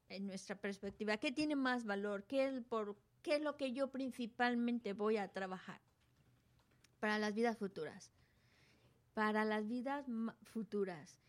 [0.08, 1.16] en, nuestra perspectiva?
[1.16, 2.24] ¿Qué tiene más valor?
[2.24, 5.80] ¿Qué, por, ¿Qué es lo que yo principalmente voy a trabajar
[7.00, 8.10] para las vidas futuras?
[9.12, 10.06] Para las vidas
[10.44, 11.20] futuras.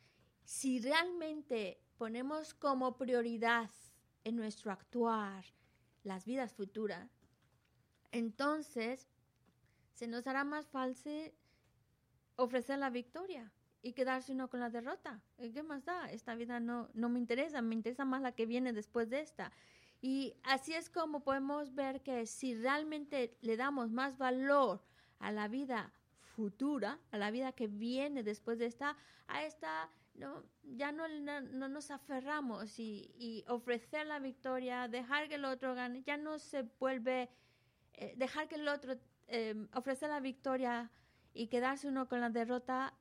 [0.44, 3.70] Si realmente ponemos como prioridad
[4.24, 5.46] en nuestro actuar
[6.04, 7.10] las vidas futuras,
[8.12, 9.08] entonces
[9.94, 11.34] se nos hará más fácil
[12.36, 15.22] ofrecer la victoria y quedarse uno con la derrota.
[15.38, 16.12] ¿Qué más da?
[16.12, 19.52] Esta vida no, no me interesa, me interesa más la que viene después de esta.
[20.02, 24.82] Y así es como podemos ver que si realmente le damos más valor
[25.20, 25.92] a la vida
[26.36, 31.68] futura, a la vida que viene después de esta, a esta no, ya no, no,
[31.68, 37.30] nos aferramos y, ofrecer la victoria, dejar que el otro gane, ya no se vuelve,
[37.94, 38.96] eh, dejar que el otro
[39.28, 39.56] eh,
[40.02, 40.92] la victoria
[41.36, 42.94] y quedarse uno con la derrota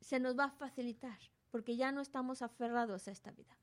[0.00, 1.18] se nos va a facilitar,
[1.50, 3.56] porque ya no estamos aferrados a esta vida.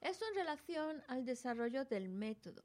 [0.00, 2.62] Eso en relación al desarrollo del método.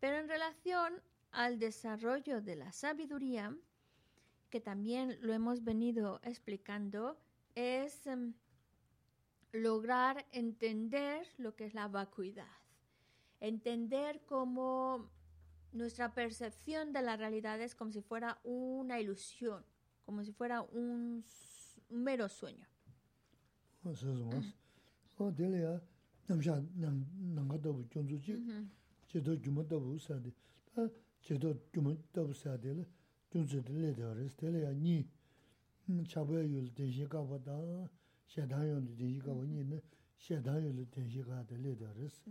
[0.00, 0.94] Pero en relación
[1.30, 3.56] al desarrollo de la sabiduría,
[4.50, 7.18] que también lo hemos venido explicando,
[7.54, 8.34] es em,
[9.52, 12.56] lograr entender lo que es la vacuidad,
[13.40, 15.10] entender cómo
[15.72, 19.64] nuestra percepción de la realidad es como si fuera una ilusión,
[20.04, 21.24] como si fuera un,
[21.90, 22.66] mero sueño.
[29.13, 30.31] 제도 규모 더부 사데
[30.75, 30.89] 아
[31.21, 32.85] 제도 규모 더부 사데를
[33.29, 35.07] 준주들 레더스 텔레야 니
[36.07, 37.51] 차보야 율 대시가 보다
[38.27, 39.81] 샤다요 대시가 보니는
[40.17, 42.21] 샤다요 대시가 될 레더스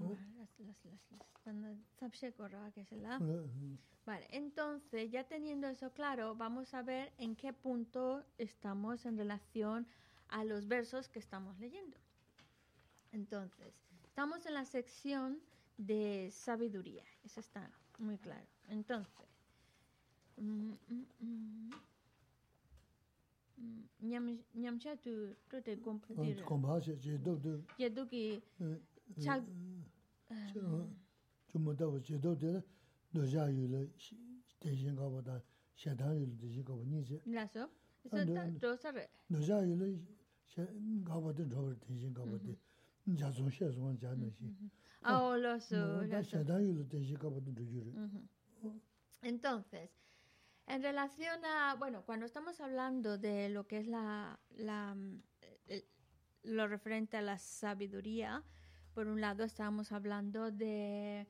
[4.05, 9.86] Vale, entonces ya teniendo eso claro, vamos a ver en qué punto estamos en relación
[10.28, 11.99] a los versos que estamos leyendo.
[13.12, 13.74] Entonces,
[14.05, 15.40] estamos en la sección
[15.78, 17.03] de sabiduría.
[17.24, 18.47] Eso está muy claro.
[18.69, 19.07] Entonces,
[24.53, 26.43] ñamcha tu te compartir.
[26.43, 27.63] Compase je do do.
[27.78, 28.41] Je do ki
[29.19, 29.43] chal
[31.47, 32.63] chuma da je do de
[33.11, 33.91] do ja yu le
[34.59, 35.41] de xin ga ba da
[35.76, 37.21] xia dan yu de ji ga ba ni je.
[37.26, 37.69] La so.
[38.03, 39.07] Eso ta do sa re.
[39.30, 39.99] Do ja yu le
[40.47, 40.65] xia
[41.03, 42.57] ga ba de ro de xin ga ba de.
[43.06, 44.45] Ja zo xia zo ja na xi.
[45.06, 45.72] Oh, los,
[49.22, 49.91] Entonces,
[50.68, 54.95] en relación a, bueno, cuando estamos hablando de lo que es la, la
[56.43, 58.43] lo referente a la sabiduría,
[58.93, 61.28] por un lado estábamos hablando de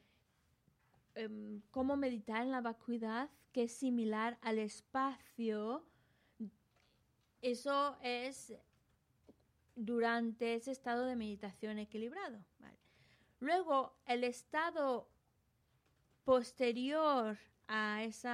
[1.16, 5.86] em, cómo meditar en la vacuidad, que es similar al espacio.
[7.42, 8.54] Eso es
[9.76, 12.44] durante ese estado de meditación equilibrado.
[13.40, 15.10] Luego, el estado
[16.24, 18.30] posterior a ese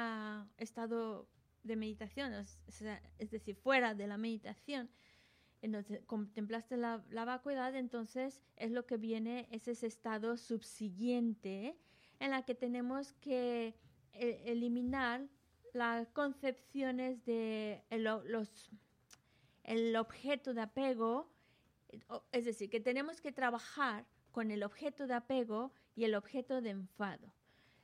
[0.57, 1.27] estado
[1.63, 4.89] de meditación, es, decir, fuera de la meditación,
[5.61, 11.77] entonces contemplaste la, vacuidad, entonces es lo que viene, es ese estado subsiguiente
[12.19, 13.75] en la que tenemos que
[14.13, 15.27] e, eliminar
[15.73, 18.69] las concepciones de los,
[19.63, 21.29] el objeto de apego,
[22.31, 26.71] es decir, que tenemos que trabajar con el objeto de apego y el objeto de
[26.71, 27.33] enfado.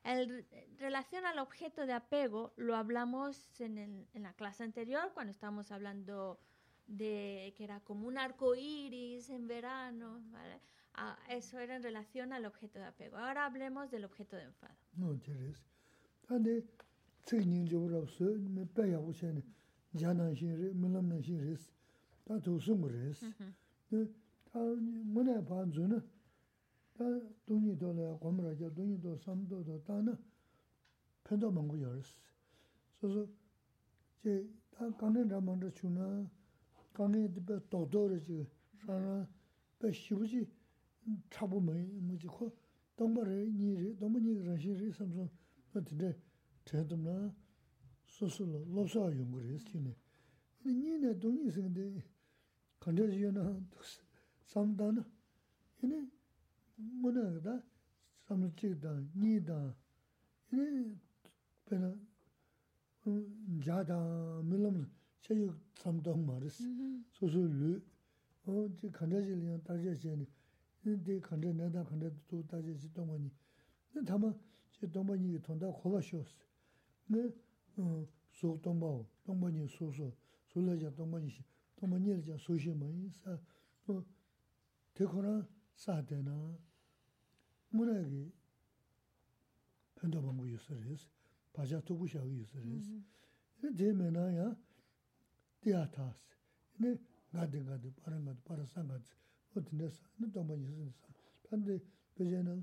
[0.04, 0.46] En
[0.78, 6.40] relación al objeto de apego, lo hablamos en, en la clase anterior, cuando estábamos hablando
[6.88, 10.62] de que era como un arco iris en verano, ¿vale?
[10.94, 13.18] Ah, eso era en relación al objeto de apego.
[13.18, 14.76] Ahora hablemos del objeto de enfado.
[14.94, 15.12] No,
[20.02, 21.72] 야난 신리 물람난 신리스
[22.26, 23.32] 다 도스므레스
[24.52, 26.02] 다 문에 반주는
[26.98, 27.04] 다
[27.46, 30.18] 돈이 돌아 고물하자 돈이 도 삼도도 다나
[31.24, 32.18] 편도 먹고 열스
[33.00, 33.28] 그래서
[34.22, 36.30] 제다 강내 라만도 주나
[36.94, 37.30] 강내
[37.70, 38.46] 도도를 지
[38.86, 39.28] 사나
[39.80, 40.46] 배시부지
[41.30, 42.52] 차보면 뭐지 코
[42.98, 45.30] 동바를 니리 동문이 그런 신리 삼성
[45.74, 46.16] 어떻게
[46.66, 47.34] 대듬나
[48.16, 49.94] 수술로 로사 연구를 했으니
[50.66, 52.02] 니네 돈이 있는데
[52.80, 53.60] 간절지요나
[54.46, 55.04] 삼단
[55.84, 56.08] 얘네
[57.02, 57.62] 뭐나다?
[58.24, 59.76] 삼치다니다.
[60.54, 60.96] 얘네
[61.66, 61.94] 배나
[63.66, 64.90] 자다 밀럼
[65.20, 66.64] 체육 삼동 말스
[67.12, 67.82] 수술로
[68.46, 70.26] 어지 간절지려 따져지니
[70.82, 73.30] 근데 간절 내다 간절 또 따져지 동원이
[73.92, 74.40] 근데 다만
[74.72, 76.34] 제 동원이 돈다 고바쇼스
[77.08, 77.30] 네
[77.76, 80.08] sōk tōmbā wō, tōmbā nī sō sō,
[80.52, 81.44] sō lā jā tōmbā nī shī,
[81.80, 83.36] tōmbā nī jā sō shī mā yī sā,
[84.96, 85.36] tē kō rā
[85.76, 86.36] sā tē nā,
[87.76, 88.24] mū rā kī
[90.00, 91.12] pēntō bāngu yu sā rē sī,
[91.56, 93.00] pāchā tōku shā yu sā rē sī,
[93.80, 94.50] tē mē nā yā,
[95.64, 96.36] tē yā tā sī,
[96.84, 96.96] nē
[97.36, 99.16] ngā tē ngā tē, pārā ngā tē, pārā sā ngā tē,
[99.56, 101.18] nō tē nē sā, nē tōmbā nī sā sā,
[101.48, 101.80] tā tē
[102.20, 102.60] pēchē nā,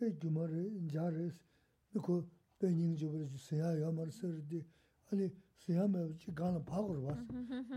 [0.00, 1.48] rē jū mā rē, jā rē sī,
[1.94, 2.18] nē kō
[2.60, 4.62] 베닝 주브르 주세야 야마르서디
[5.10, 7.26] 아니 세야마 지 가는 파고로 봤어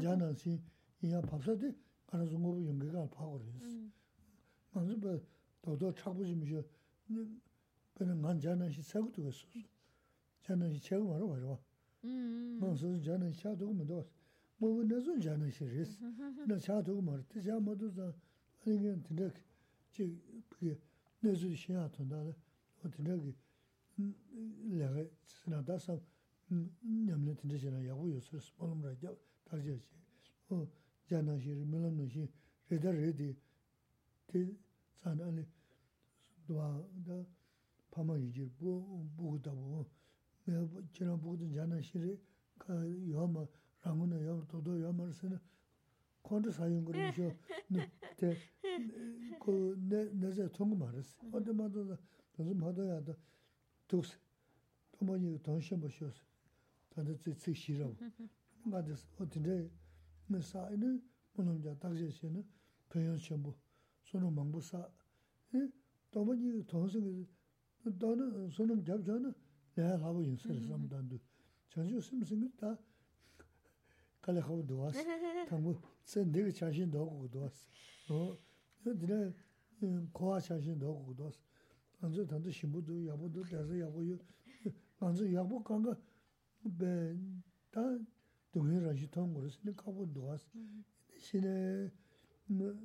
[0.02, 0.62] 자나시
[1.02, 1.74] 이야 밥서디
[2.06, 3.80] 가는 중고 연계가 파고로 있어
[4.74, 5.20] 먼저 뭐
[5.62, 6.62] 도도 차고 좀 이제
[7.94, 9.48] 그는 난 자나시 세고 되겠어
[10.42, 11.60] 자나시 세고 말어 말어
[12.04, 14.06] 음 먼저 자나시 차도 뭐도
[14.58, 16.04] 뭐 내준 자나시 리스
[16.46, 18.14] 나 차도 말어 자 뭐도 자
[18.66, 19.02] 아니 그냥
[19.94, 20.20] 지
[20.50, 20.78] 그게
[21.22, 22.22] 내준 시야 돈다
[22.84, 23.02] 어떻게
[23.96, 26.00] 내가 지나다서
[26.48, 29.16] 냠네 진짜잖아 야고 요소 스몰음라 야
[29.46, 29.82] 다르지
[30.50, 30.68] 어
[31.08, 32.28] 자나시르 밀런노시
[32.70, 33.36] 레다 레디
[34.28, 34.58] 티
[35.02, 35.46] 자나니
[36.48, 37.26] 도와다
[37.92, 39.86] 파마 유지 보 보고다 보
[40.46, 42.18] 내가 지난 보고도 자나시르
[42.58, 42.74] 가
[43.10, 43.46] 요마
[43.84, 45.40] 라고나 요 도도 요마르스는
[46.22, 47.36] 콘도 사용 그러죠
[48.18, 51.80] 네그 내내 통고 말았어 어디 맞아
[52.38, 53.14] 무슨 맞아야 돼
[53.92, 54.14] tūks,
[54.96, 56.20] tōmba nyi tōngshin bō shios,
[56.94, 58.00] tānda tsik tsik shirab.
[58.70, 59.66] Ngā tis, o tinday,
[60.32, 60.96] mē sā ini,
[61.36, 62.44] mūnam jā takshē shē na,
[62.94, 63.54] pēyōn shen bō,
[64.12, 64.84] sōnam māngbō sā.
[66.14, 67.08] Tōmba nyi tōngshin,
[68.00, 69.34] tāna sōnam gyab chā na,
[69.78, 71.20] lēhā lāba yin sā rīsam tāndu.
[71.74, 72.76] Chanshio sim singi tā,
[74.24, 75.00] kāli khabu duwās,
[75.50, 75.74] tāngbō,
[76.06, 77.64] tsē ndiga chāshin dōgu duwās.
[78.14, 78.38] O,
[78.86, 79.32] tinday,
[80.14, 81.40] kōhā chāshin dōgu duwās.
[82.04, 84.20] 안저 단도 신부도 야보도 대서 야보요
[85.00, 85.96] 안저 야보 간가
[86.78, 87.80] 베다
[88.52, 90.50] 동해라시 통고를 쓰니 가보 놓았어
[91.18, 91.90] 신에
[92.48, 92.76] 뭐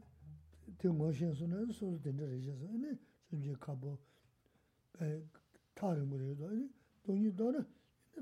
[0.78, 2.96] 대모션서는 소리 된다리셔서 아니
[3.32, 3.98] 이제 가보
[5.02, 5.22] 에
[5.74, 6.70] 다른 거래도 아니
[7.02, 7.66] 돈이 더는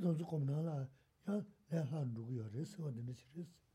[0.01, 0.89] 돈도 겁나라
[1.29, 3.67] 야 내가 누구요 그래서 어디는 싫었어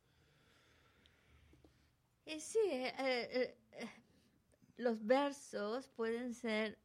[2.25, 3.55] ese eh,
[4.77, 6.77] los versos pueden ser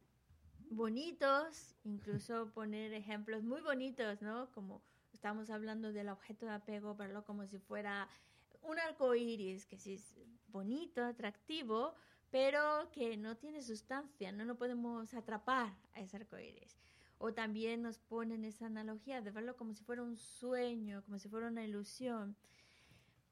[0.69, 4.51] bonitos, incluso poner ejemplos muy bonitos, ¿no?
[4.51, 4.81] Como
[5.13, 8.07] estamos hablando del objeto de apego, verlo como si fuera
[8.61, 11.95] un arco iris, que sí es bonito, atractivo,
[12.29, 16.79] pero que no tiene sustancia, no no podemos atrapar a ese arco iris.
[17.17, 21.29] O también nos ponen esa analogía de verlo como si fuera un sueño, como si
[21.29, 22.37] fuera una ilusión.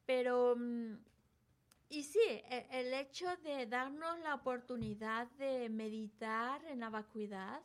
[0.05, 0.95] Pero, mm,
[1.89, 7.61] y sí, e, el hecho de darnos la oportunidad de meditar en la vacuidad,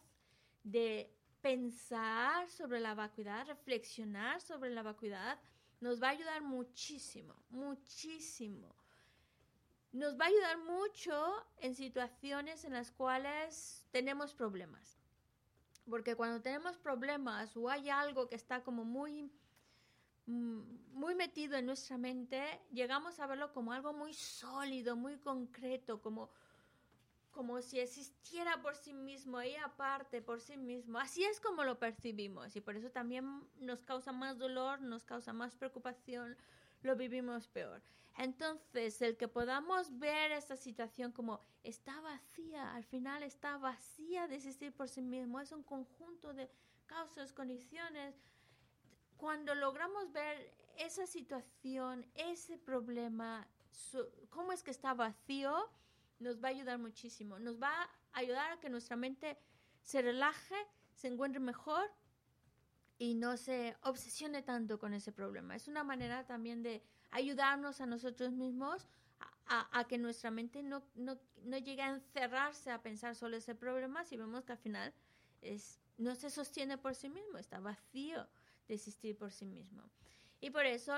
[0.62, 5.38] de pensar sobre la vacuidad, reflexionar sobre la vacuidad,
[5.80, 8.74] nos va a ayudar muchísimo, muchísimo.
[9.92, 14.98] Nos va a ayudar mucho en situaciones en las cuales tenemos problemas.
[15.88, 19.32] Porque cuando tenemos problemas o hay algo que está como muy,
[20.30, 26.30] muy metido en nuestra mente, llegamos a verlo como algo muy sólido, muy concreto, como
[27.30, 30.98] como si existiera por sí mismo y aparte por sí mismo.
[30.98, 35.32] Así es como lo percibimos y por eso también nos causa más dolor, nos causa
[35.32, 36.36] más preocupación,
[36.82, 37.82] lo vivimos peor.
[38.18, 44.36] Entonces, el que podamos ver esta situación como está vacía, al final está vacía de
[44.36, 46.50] existir por sí mismo, es un conjunto de
[46.86, 48.16] causas, condiciones.
[49.20, 53.46] Cuando logramos ver esa situación, ese problema,
[54.30, 55.54] cómo es que está vacío,
[56.20, 57.38] nos va a ayudar muchísimo.
[57.38, 59.36] Nos va a ayudar a que nuestra mente
[59.82, 60.54] se relaje,
[60.94, 61.84] se encuentre mejor
[62.96, 65.54] y no se obsesione tanto con ese problema.
[65.54, 68.88] Es una manera también de ayudarnos a nosotros mismos
[69.48, 74.02] a, que nuestra mente no, no, no, llegue a encerrarse a pensar solo ese problema
[74.04, 74.94] si vemos que al final
[75.42, 78.26] es, no se sostiene por sí mismo, está vacío
[78.74, 79.82] existir por sí mismo.
[80.42, 80.94] Y por eso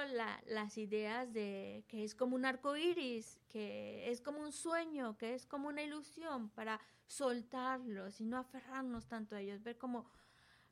[0.47, 5.35] las ideas de que es como un arco iris, que es como un sueño, que
[5.35, 10.07] es como una ilusión para soltarlos y no aferrarnos tanto a ellos, ver como,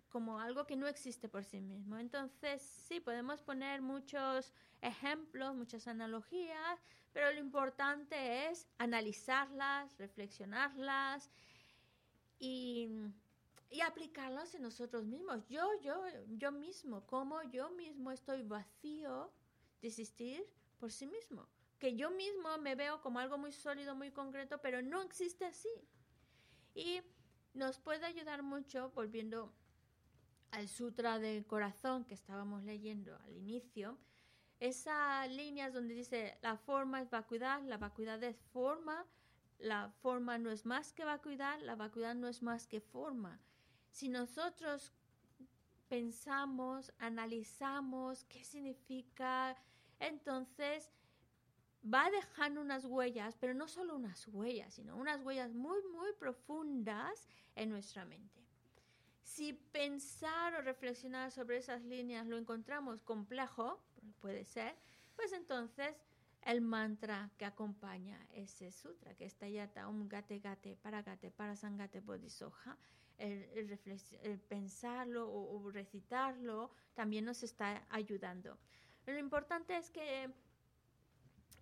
[0.09, 1.98] como algo que no existe por sí mismo.
[1.98, 6.80] Entonces, sí, podemos poner muchos ejemplos, muchas analogías,
[7.12, 11.28] pero lo importante es analizarlas, reflexionarlas
[12.38, 12.88] y
[13.71, 15.47] y aplicarlas en nosotros mismos.
[15.49, 19.33] Yo, yo, yo mismo, como yo mismo estoy vacío
[19.81, 20.45] de existir
[20.79, 21.49] por sí mismo.
[21.79, 25.89] Que yo mismo me veo como algo muy sólido, muy concreto, pero no existe así.
[26.75, 27.01] Y
[27.55, 29.55] nos puede ayudar mucho, volviendo
[30.51, 33.97] al Sutra del Corazón que estábamos leyendo al inicio,
[34.59, 39.07] esas líneas donde dice la forma es vacuidad, la vacuidad es forma,
[39.59, 43.41] la forma no es más que vacuidad, la vacuidad no es más que forma.
[43.91, 44.93] Si nosotros
[45.88, 49.57] pensamos, analizamos qué significa,
[49.99, 50.91] entonces
[51.82, 57.26] va dejando unas huellas, pero no solo unas huellas, sino unas huellas muy, muy profundas
[57.57, 58.41] en nuestra mente.
[59.22, 63.80] Si pensar o reflexionar sobre esas líneas lo encontramos complejo,
[64.20, 64.76] puede ser,
[65.16, 65.97] pues entonces
[66.43, 71.55] el mantra que acompaña ese sutra, que está yata um gate gate para gate para
[73.21, 78.59] bodhisoja, el, pensarlo o, recitarlo también nos está ayudando.
[79.07, 80.31] Lo importante es que,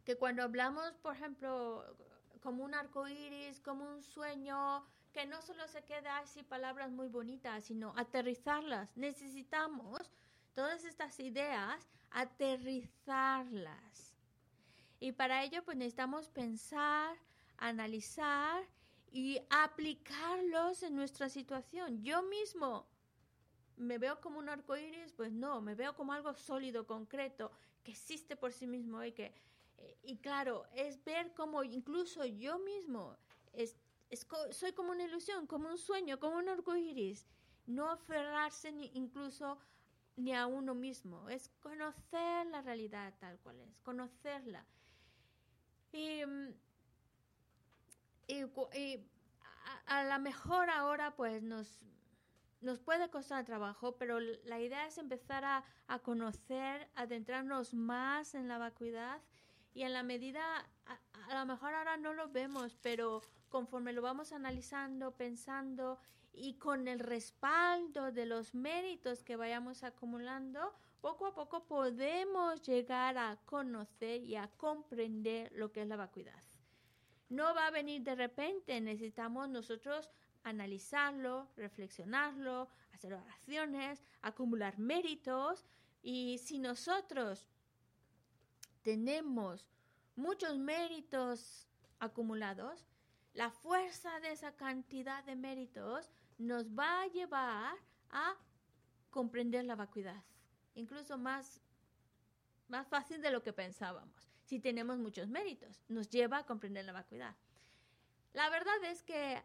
[0.04, 1.96] que cuando hablamos, por ejemplo,
[2.40, 7.08] como un arco iris, como un sueño, que no solo se queda así palabras muy
[7.08, 8.96] bonitas, sino aterrizarlas.
[8.96, 10.10] Necesitamos
[10.54, 14.14] todas estas ideas, aterrizarlas.
[15.00, 17.16] Y para ello, pues necesitamos pensar,
[17.56, 18.64] analizar
[19.10, 22.02] y aplicarlos en nuestra situación.
[22.02, 22.86] Yo mismo
[23.76, 27.52] me veo como un arco iris, pues no, me veo como algo sólido, concreto,
[27.82, 29.32] que existe por sí mismo y que,
[30.02, 33.16] y claro, es ver cómo incluso yo mismo
[33.52, 33.76] es,
[34.50, 37.26] soy como una ilusión, como un sueño, como un arco iris.
[37.66, 39.58] No aferrarse ni incluso
[40.16, 44.66] ni a uno mismo, es conocer la realidad tal cual es, conocerla.
[45.92, 46.22] Y
[48.28, 49.06] y,
[49.86, 51.80] a, lo mejor ahora pues nos,
[52.60, 58.46] nos puede costar trabajo, pero la idea es empezar a, a conocer, adentrarnos más en
[58.46, 59.20] la vacuidad
[59.74, 60.42] y en la medida,
[60.86, 60.98] a,
[61.28, 65.98] a, lo mejor ahora no lo vemos, pero conforme lo vamos analizando, pensando
[66.34, 73.16] y con el respaldo de los méritos que vayamos acumulando, poco a poco podemos llegar
[73.16, 76.42] a conocer y a comprender lo que es la vacuidad
[77.28, 80.10] no va a venir de repente, necesitamos nosotros
[80.44, 85.66] analizarlo, reflexionarlo, hacer oraciones, acumular méritos.
[86.02, 87.48] Y si nosotros
[88.82, 89.68] tenemos
[90.16, 91.68] muchos méritos
[91.98, 92.86] acumulados,
[93.34, 97.76] la fuerza de esa cantidad de méritos nos va a llevar
[98.10, 98.36] a
[99.10, 100.24] comprender la vacuidad,
[100.74, 101.60] incluso más,
[102.68, 105.82] más fácil de lo que pensábamos si tenemos muchos méritos.
[105.88, 107.36] Nos lleva a comprender la vacuidad.
[108.32, 109.42] La verdad es que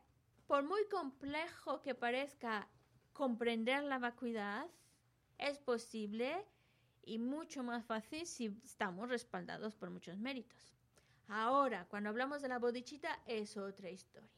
[0.48, 2.70] por muy complejo que parezca
[3.12, 4.66] comprender la vacuidad,
[5.38, 6.46] es posible
[7.04, 10.74] y mucho más fácil si estamos respaldados por muchos méritos.
[11.28, 14.30] Ahora, cuando hablamos de la bodichita, es otra historia.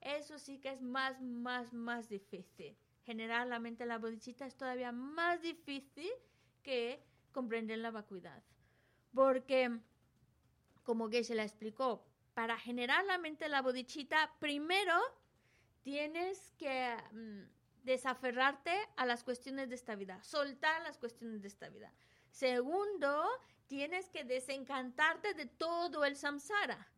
[0.00, 2.76] Eso sí que es más, más, más difícil.
[3.04, 6.10] Generar la mente la bodichita es todavía más difícil
[6.62, 8.42] que comprender la vacuidad.
[9.14, 9.78] Porque,
[10.84, 12.04] como que se la explicó,
[12.34, 14.94] para generar la mente de la bodichita, primero
[15.82, 17.42] tienes que mm,
[17.84, 21.92] desaferrarte a las cuestiones de esta vida, soltar las cuestiones de esta vida.
[22.30, 23.26] Segundo,
[23.66, 26.88] tienes que desencantarte de todo el samsara.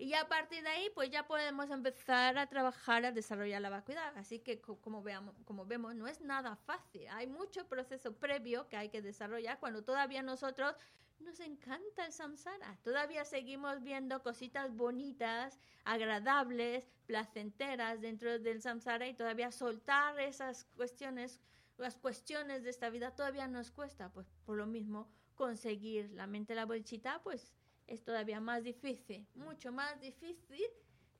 [0.00, 3.70] Y ya a partir de ahí, pues ya podemos empezar a trabajar a desarrollar la
[3.70, 4.16] vacuidad.
[4.16, 7.08] Así que como, veamos, como vemos, no es nada fácil.
[7.10, 10.76] Hay mucho proceso previo que hay que desarrollar cuando todavía nosotros
[11.20, 12.78] nos encanta el samsara.
[12.82, 21.40] Todavía seguimos viendo cositas bonitas, agradables, placenteras dentro del samsara y todavía soltar esas cuestiones,
[21.76, 24.12] las cuestiones de esta vida todavía nos cuesta.
[24.12, 27.54] Pues por lo mismo, conseguir la mente la bolchita, pues
[27.86, 30.66] es todavía más difícil, mucho más difícil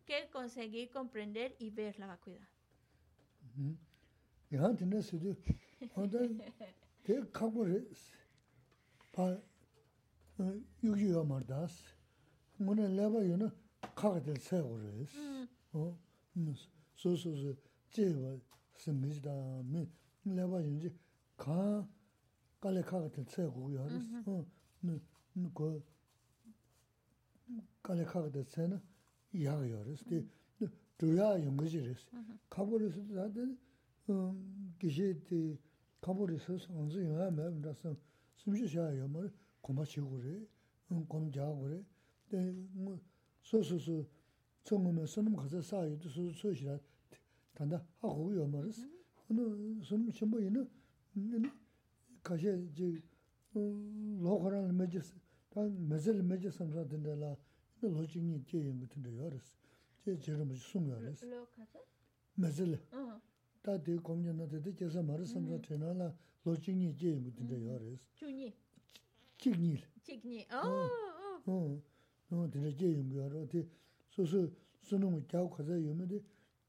[0.05, 2.49] que conseguir comprender y ver la vacuidad.
[10.85, 11.85] 유기요 말다스
[12.59, 13.53] 뭐네 레바요나
[13.95, 15.99] 카가들 세고레스 어
[16.95, 17.57] 소소소
[17.91, 18.39] 제와
[18.75, 19.31] 스미다
[19.65, 19.89] 미
[20.25, 20.95] 레바요지
[21.37, 21.87] 카
[22.61, 23.89] 칼레 카가들 세고요
[24.27, 24.47] 어
[25.35, 25.83] 누고
[27.83, 28.81] 칼레 카가들 세나
[29.33, 30.25] 이야기요레스 데
[30.99, 32.07] 두야 용거지레스
[32.49, 33.57] 카보르스도 다데
[34.11, 35.59] 음 기시티
[36.01, 37.97] 카보르스 언제 영화 매번 다서
[38.37, 39.29] 숨지셔야 뭐
[39.63, 40.49] kumbha shigu re,
[41.09, 41.85] kum jagu re,
[43.43, 44.07] so so so,
[44.65, 46.81] so ngume sunum khaza sayo tu so so shira,
[47.55, 48.87] tanda haku yo maris,
[49.29, 50.67] sunum shimbo ino,
[52.23, 53.03] kashe ji
[53.55, 55.15] mm, lokaran mejis,
[55.57, 57.37] mezil mejis samsa dinda la,
[57.83, 59.57] ino loji ngi je yungu tinda yo aris,
[60.05, 61.25] je jirum ji sum yo aris.
[62.37, 63.21] Mezil, uh-huh.
[63.63, 65.63] ta di kumja na didi jesa maris samsa mm-hmm.
[65.63, 67.87] tena la loji ngi je yungu tinda yo mm-hmm.
[67.87, 68.01] aris.
[68.15, 68.53] Chunyi?
[69.39, 69.83] chiknil.
[70.05, 70.91] Chiknil, oh,
[71.47, 71.83] oh.
[72.31, 73.67] No, dina je yungu yaro, di
[74.09, 76.23] su su sunungu kyao kaza yume di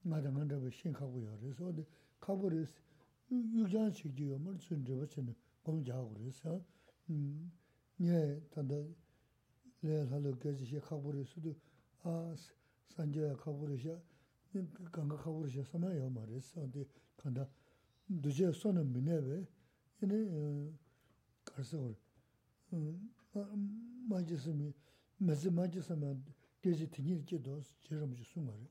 [0.06, 1.86] ngada nganda ba shin kagu yaro, so di
[2.20, 2.80] kagu res,
[3.28, 6.58] yukjan chikji yomar tsun driba chini gom jagu res, ha.
[7.08, 8.78] Nye tanda
[9.82, 11.54] le lalo gaji she kagu res, di
[12.04, 12.34] a
[12.96, 13.86] sanje kagu res,
[14.92, 17.50] ganga kagu res, sama yomar res, di kanda
[18.08, 19.46] duje sonu minewe,
[20.02, 20.72] ini eh,
[21.44, 21.98] karsa gore.
[24.09, 24.73] 마지스미
[25.19, 26.15] 매즈 마지스마
[26.61, 28.67] 계지 티니 제도 제럼 주 숨어리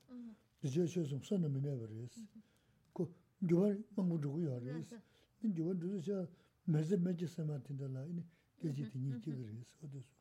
[0.62, 2.26] 이제 쇼좀 선은 미네버리스
[2.92, 3.12] 고
[3.48, 5.00] 교원 망부주고 요리스
[5.42, 6.26] 인 교원 두서
[6.64, 8.22] 매즈 마지스마 tindarla ini
[8.60, 10.14] 계지 티니 제버리스 어디서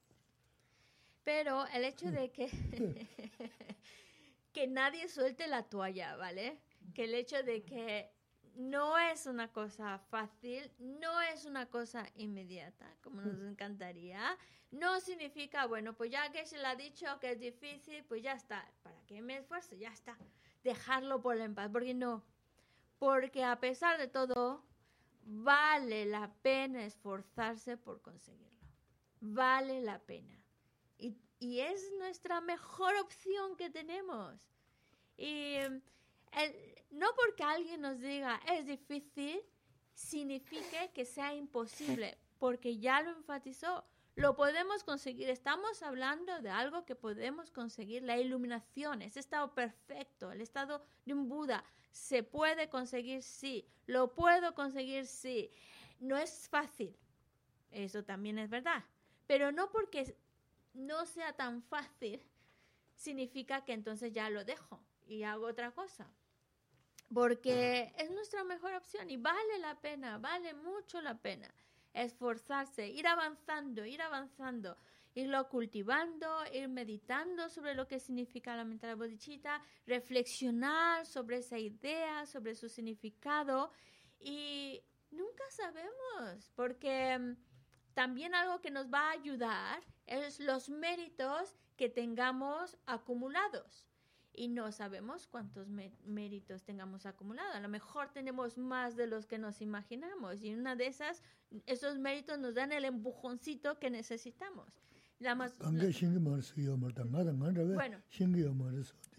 [1.24, 2.50] pero el hecho de que
[4.54, 6.60] que nadie suelte la toalla, ¿vale?
[6.94, 8.10] Que el hecho de que
[8.59, 14.37] no es una cosa fácil, no es una cosa inmediata, como nos encantaría.
[14.73, 18.33] No significa, bueno, pues ya que se le ha dicho que es difícil, pues ya
[18.33, 18.69] está.
[18.83, 19.77] ¿Para qué me esfuerzo?
[19.77, 20.19] Ya está.
[20.65, 21.71] Dejarlo por en paz.
[21.73, 22.25] Porque no.
[22.99, 24.65] Porque a pesar de todo,
[25.23, 28.67] vale la pena esforzarse por conseguirlo.
[29.21, 30.37] Vale la pena.
[30.99, 34.35] Y, y es nuestra mejor opción que tenemos.
[35.17, 35.59] Y
[36.91, 39.41] no porque alguien nos diga es difícil,
[39.95, 43.85] significa que sea imposible, porque ya lo enfatizó.
[44.15, 45.29] Lo podemos conseguir.
[45.29, 48.03] Estamos hablando de algo que podemos conseguir.
[48.03, 51.63] La iluminación, ese estado perfecto, el estado de un Buda.
[51.93, 53.23] ¿Se puede conseguir?
[53.23, 53.69] Sí.
[53.87, 55.07] ¿Lo puedo conseguir?
[55.07, 55.53] Sí.
[56.01, 56.97] No es fácil.
[57.71, 58.85] Eso también es verdad.
[59.29, 60.17] Pero no porque
[60.75, 62.21] no sea tan fácil,
[62.97, 66.11] significa que entonces ya lo dejo y hago otra cosa
[67.13, 71.53] porque es nuestra mejor opción y vale la pena, vale mucho la pena
[71.93, 74.77] esforzarse, ir avanzando, ir avanzando,
[75.15, 82.27] irlo cultivando, ir meditando sobre lo que significa la mental bodhicitta, reflexionar sobre esa idea,
[82.27, 83.73] sobre su significado
[84.21, 87.37] y nunca sabemos, porque mm,
[87.95, 93.89] también algo que nos va a ayudar es los méritos que tengamos acumulados
[94.39, 97.57] y no sabemos cuántos méritos tengamos acumulados.
[97.57, 101.23] A lo mejor tenemos más de los que nos imaginamos y una de esas,
[101.67, 104.73] esos méritos nos dan el empujoncito que necesitamos.
[105.19, 105.59] La más,
[107.75, 108.01] bueno,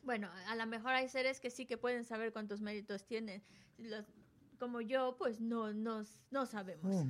[0.03, 3.43] bueno, a lo mejor hay seres que sí que pueden saber cuántos méritos tienen.
[3.77, 4.05] Los,
[4.57, 7.05] como yo, pues no, no, no sabemos.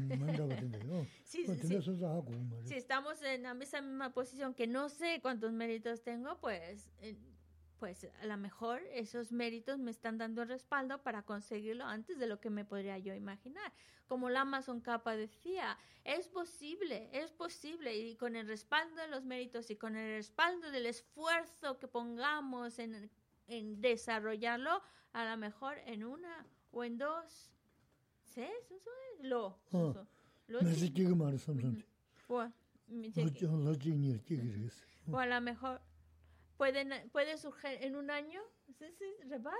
[1.24, 1.46] si,
[2.66, 6.90] si, estamos en la misma posición que no sé cuántos méritos tengo, pues
[7.80, 12.28] pues a lo mejor esos méritos me están dando el respaldo para conseguirlo antes de
[12.28, 13.72] lo que me podría yo imaginar.
[14.08, 19.24] Como la Amazon Capa decía, es posible, es posible, y con el respaldo de los
[19.24, 23.10] méritos y con el respaldo del esfuerzo que pongamos en,
[23.48, 24.82] en desarrollarlo,
[25.14, 27.52] a lo mejor en una o en dos.
[28.26, 28.48] ¿Sí?
[29.22, 29.60] Lo.
[29.72, 30.08] Lo.
[35.12, 35.82] O a lo mejor
[36.60, 38.42] pueden, puede surgir en un año,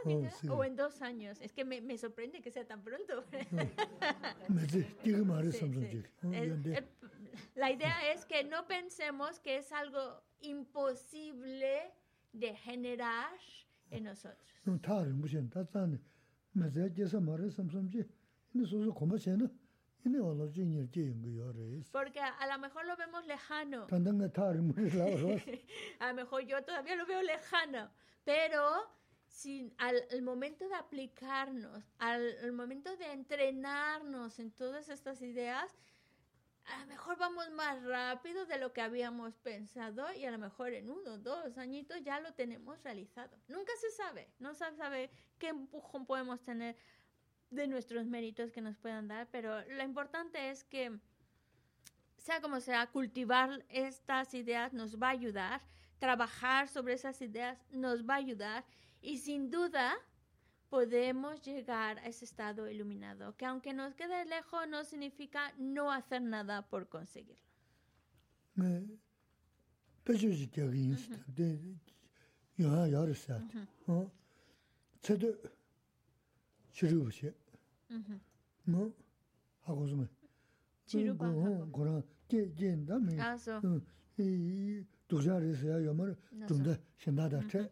[0.06, 0.48] Oh, sí.
[0.50, 1.40] o en dos años.
[1.42, 3.24] Es que me, me sorprende que sea tan pronto.
[5.52, 5.90] Sí, sí.
[6.52, 6.88] Yōndē, el-
[7.56, 11.92] la idea es que no pensemos que es algo imposible
[12.34, 13.32] de generar
[13.92, 14.48] en nosotros.
[21.92, 23.88] Porque a lo mejor lo vemos lejano.
[26.00, 27.92] A lo mejor yo todavía lo veo lejano,
[28.24, 28.64] pero
[29.28, 35.78] sin, al, al momento de aplicarnos, al, al momento de entrenarnos en todas estas ideas,
[36.66, 40.74] a lo mejor vamos más rápido de lo que habíamos pensado y a lo mejor
[40.74, 43.38] en uno, dos añitos ya lo tenemos realizado.
[43.48, 46.76] Nunca se sabe, no se sabe qué empujón podemos tener
[47.52, 51.00] de nuestros méritos que nos puedan dar, pero lo importante es que
[52.18, 55.62] sea como sea, cultivar estas ideas nos va a ayudar,
[55.98, 58.66] trabajar sobre esas ideas nos va a ayudar
[59.02, 59.98] y sin duda
[60.70, 66.22] podemos llegar a ese estado iluminado, que aunque nos quede lejos no significa no hacer
[66.22, 67.50] nada por conseguirlo.
[68.60, 68.84] Ngā
[70.04, 70.68] pēchū chī kia
[78.64, 78.94] 뭐?
[79.62, 80.08] 하고 좀
[80.86, 81.72] 지루가 하고.
[81.72, 83.12] 그런 게 된다면
[84.18, 86.16] 이 두자리스야 요말
[86.48, 87.72] 좀데 신나다 체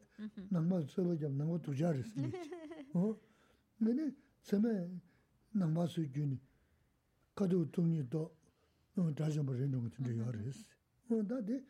[0.49, 2.13] 남마 쓰고 좀 남고 두자리스
[2.93, 3.15] 어?
[3.77, 4.11] 내네
[4.43, 4.89] 처음에
[5.51, 6.39] 남마 수준이
[7.35, 8.35] 가도 돈이도
[8.95, 10.65] 어 다시 한번 해놓은 것 같은데 요리스
[11.09, 11.23] 어.
[11.27, 11.63] 다데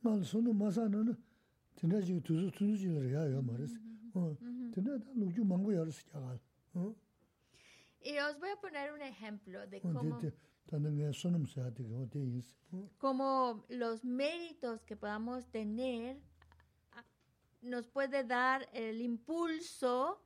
[0.00, 1.16] 말 손도 마사는
[1.76, 3.78] 진짜 지금 두수 두수지를 해야 요말이스
[4.14, 4.36] 어.
[4.74, 6.04] 진짜 다 루주 망고 열스
[6.74, 6.94] 어?
[8.02, 10.18] Y os voy a poner un ejemplo de cómo,
[12.98, 16.16] cómo los méritos que podamos tener
[16.92, 17.04] a-
[17.62, 20.22] nos puede dar el impulso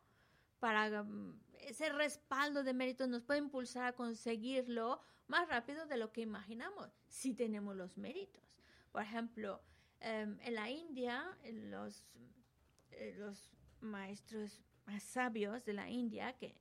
[0.61, 6.13] para mm, ese respaldo de méritos nos puede impulsar a conseguirlo más rápido de lo
[6.13, 8.43] que imaginamos si tenemos los méritos.
[8.93, 9.63] Por ejemplo,
[10.01, 11.37] em, en la India,
[11.71, 12.05] los,
[12.91, 13.51] eh, los
[13.81, 16.55] maestros más sabios de la India, que,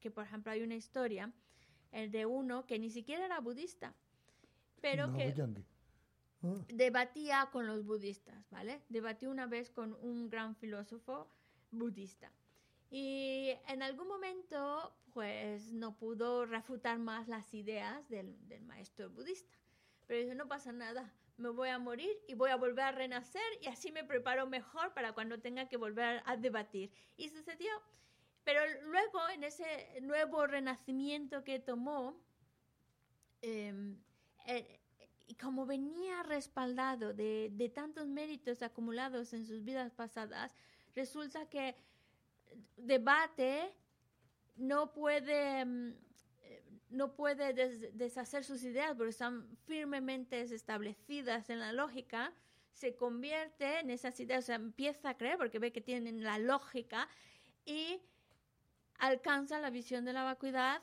[0.00, 1.32] que por ejemplo hay una historia
[1.92, 3.94] eh, de uno que ni siquiera era budista,
[4.80, 5.64] pero Ngā que jāngi.
[6.68, 8.82] debatía con los budistas, ¿vale?
[8.88, 11.28] Debatí una vez con un gran filósofo
[11.70, 12.30] budista.
[12.90, 19.58] Y en algún momento, pues no pudo refutar más las ideas del, del maestro budista.
[20.06, 23.42] Pero dice, no pasa nada, me voy a morir y voy a volver a renacer
[23.60, 26.90] y así me preparo mejor para cuando tenga que volver a debatir.
[27.16, 27.70] Y sucedió.
[28.46, 29.66] Pero luego, en ese
[30.02, 32.16] nuevo renacimiento que tomó,
[33.42, 33.98] em,
[34.46, 34.78] eh,
[35.26, 40.54] y como venía respaldado de, de tantos méritos acumulados en sus vidas pasadas,
[40.94, 41.74] resulta que
[42.76, 43.74] debate
[44.54, 45.94] no puede mm,
[46.42, 52.32] eh, no puede des- deshacer sus ideas porque están firmemente establecidas en la lógica
[52.72, 56.38] se convierte en esas ideas, o sea, empieza a creer porque ve que tienen la
[56.38, 57.08] lógica
[57.64, 58.00] y
[58.98, 60.82] alcanza la visión de la vacuidad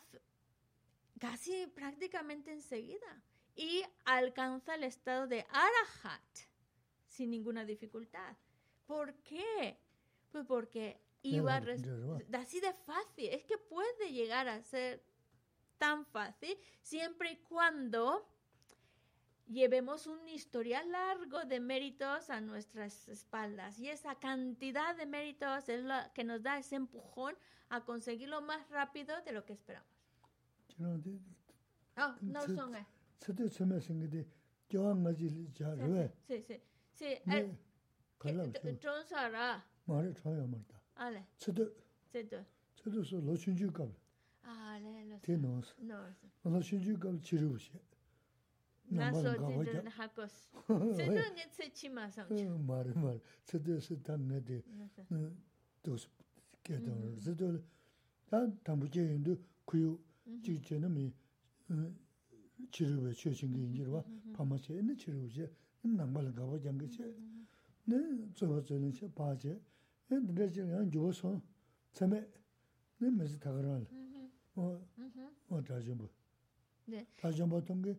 [1.20, 3.24] casi prácticamente enseguida
[3.56, 6.22] y alcanza el estado de arahat
[7.06, 8.36] sin ninguna dificultad.
[8.86, 9.78] ¿Por qué?
[10.32, 11.62] Pues porque iba
[12.34, 13.30] así de fácil.
[13.30, 15.04] Es que puede llegar a ser
[15.78, 18.28] tan fácil siempre y cuando
[19.48, 25.84] llevemos un historial largo de méritos a nuestras espaldas y esa cantidad de méritos es
[25.84, 27.36] la que nos da ese empujón
[27.70, 29.88] a conseguirlo más rápido de lo que esperamos.
[31.98, 32.86] Oh, no son, eh.
[36.28, 36.62] Sí, sí,
[36.94, 37.06] sí.
[37.06, 37.58] eh.
[44.44, 45.20] Ale, Ale,
[48.90, 50.50] 나서 지든 하고스.
[50.96, 54.62] 세도네 세치마상치 말이 말 세도스 담네데
[55.82, 56.08] 도스
[56.64, 57.60] 게도 세도
[58.30, 60.00] 다 담부제 인도 구유
[60.44, 61.12] 지제는
[62.72, 64.04] 치료에 최신기 인지와.
[64.34, 67.14] 파마세 있는 치료제 남발 가고 장게세
[67.86, 67.96] 네
[68.34, 69.60] 저저는 세 바제
[70.08, 71.42] 근데 지금 한 주워서
[71.94, 72.26] 처음에
[73.00, 73.82] 네 메시 다가라
[74.56, 74.80] 어
[75.50, 77.06] 어다 좀네.
[77.20, 77.98] 다좀 보통 게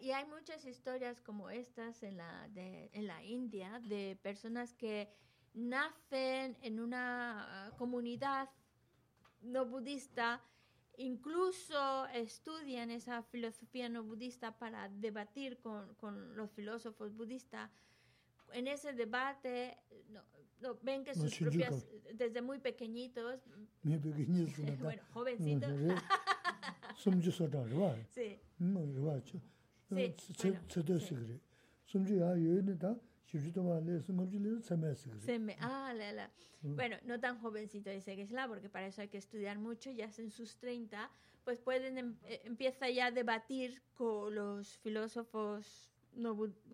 [0.00, 5.08] Y hay muchas historias como estas en la, de, en la India de personas que
[5.54, 8.48] nacen en una ah, comunidad
[9.42, 10.42] no budista
[10.98, 17.70] incluso estudian esa filosofía no budista para debatir con, con los filósofos budistas.
[18.52, 19.76] En ese debate
[20.08, 20.22] no,
[20.60, 23.40] no, ven que sus propias, desde muy pequeñitos,
[24.80, 25.70] bueno, jovencitos,
[28.10, 28.38] sí.
[35.24, 35.92] Sí, Ah,
[36.62, 36.74] mm.
[36.74, 39.90] Bueno, no tan jovencito dice que es la, porque para eso hay que estudiar mucho,
[39.90, 41.10] ya en sus 30,
[41.44, 45.90] pues pueden em, eh, empieza ya a debatir con los filósofos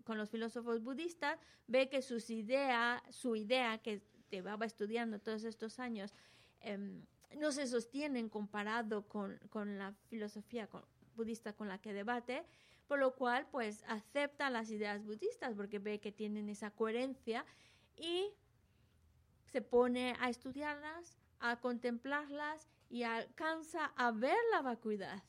[0.05, 4.01] con los filósofos budistas, ve que sus ideas, su idea que
[4.31, 6.13] llevaba estudiando todos estos años,
[6.61, 7.03] em,
[7.37, 10.69] no se sostienen comparado con, con la filosofía
[11.15, 12.45] budista con la que debate,
[12.87, 17.45] por lo cual pues acepta las ideas budistas porque ve que tienen esa coherencia
[17.95, 18.33] y
[19.51, 25.23] se pone a estudiarlas, a contemplarlas y alcanza a ver la vacuidad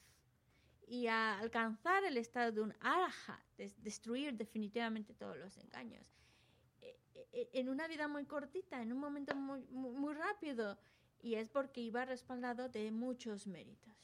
[0.87, 6.13] y a alcanzar el estado de un araha, de destruir definitivamente todos los engaños.
[6.81, 10.79] E, e, e, en una vida muy cortita, en un momento muy, muy, rápido,
[11.25, 13.95] y es porque iba respaldado de muchos méritos.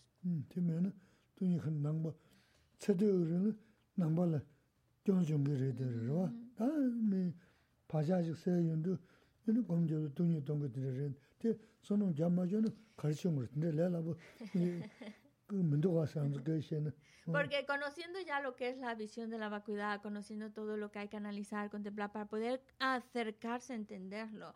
[17.26, 21.00] Porque conociendo ya lo que es la visión de la vacuidad, conociendo todo lo que
[21.00, 24.54] hay que analizar, contemplar, para poder acercarse a entenderlo,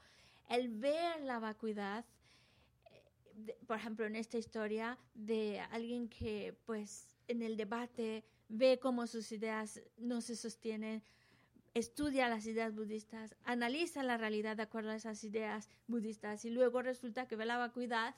[0.49, 2.05] el ver la vacuidad,
[3.47, 9.07] eh, por ejemplo, en esta historia de alguien que pues en el debate, ve cómo
[9.07, 11.03] sus ideas no se sostienen,
[11.75, 16.83] estudia las ideas budistas, analiza la realidad de acuerdo a esas ideas budistas y luego
[16.83, 18.15] resulta que ve la vacuidad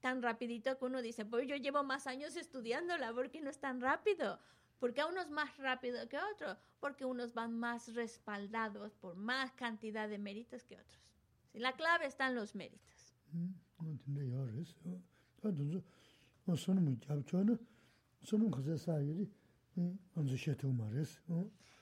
[0.00, 3.58] tan rapidito que uno dice, pues yo llevo más años estudiándola, ¿por qué no es
[3.58, 4.38] tan rápido?
[4.78, 10.08] Porque a unos más rápido que otros, porque unos van más respaldados por más cantidad
[10.08, 11.02] de méritos que otros.
[11.52, 13.16] La clave está en los méritos.
[13.32, 13.54] Mm,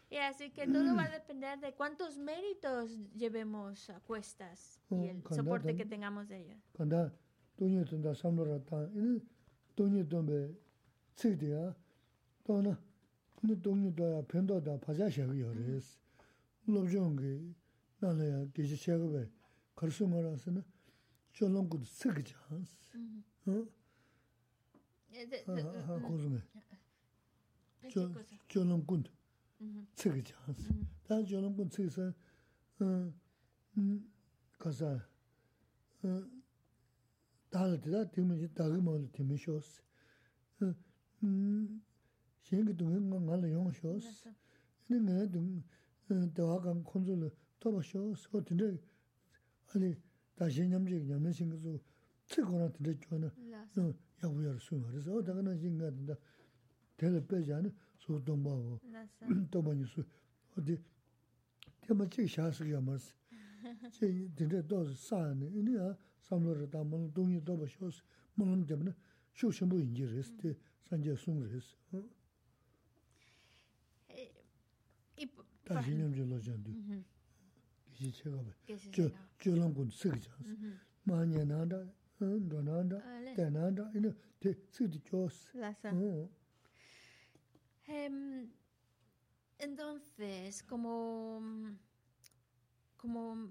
[0.09, 5.23] y así que todo va a depender de cuántos méritos llevemos a cuestas y el
[5.31, 6.63] soporte que tengamos de ellos.
[20.43, 20.76] Cuando.
[21.40, 22.80] Lobjongi, nana ya geji shaga be, karsu
[25.58, 26.02] marasana, cholongu tsigjans.
[26.08, 26.42] 고즈메
[27.90, 28.10] 저
[28.48, 29.04] 저놈군
[29.96, 30.70] 책이 장스
[31.08, 32.14] 다 저놈군 책에서
[32.82, 34.12] 음
[34.58, 35.00] 가서
[36.04, 36.24] 어
[37.50, 39.82] 다르다 되면 다그 뭐 되면 쇼스
[41.24, 41.84] 음
[42.42, 44.32] 신기 동행 건 말로 용 쇼스
[44.88, 45.64] 근데 좀
[46.34, 48.80] 대화간 콘솔 또 쇼스 어떤데
[49.74, 49.96] 아니
[50.36, 51.80] 다시 냠지 냠는 신경도
[52.26, 53.28] 책거나 들었잖아
[53.78, 53.94] 어
[54.24, 56.16] 야부야를 수행을 해서 어다가는 신가든다
[56.98, 58.80] 대를 빼지 않은 소동바고
[59.52, 60.04] 또 많이 수
[60.58, 60.78] 어디
[61.82, 63.14] 때문에 제 샤스가 말스
[63.92, 68.02] 제 근데 또 사네 이니야 삼로를 담은 동이 또 버셔스
[68.36, 68.94] 뭐는 때문에
[69.34, 70.58] 쇼션부 인지레스트
[70.90, 72.04] 산제 송레스 어
[75.18, 75.28] 이
[75.64, 76.72] 다시 님들로 전도
[79.57, 80.23] lang kun sik.
[81.07, 81.87] Ma nye nanda,
[89.59, 91.41] Entonces, como,
[92.97, 93.51] como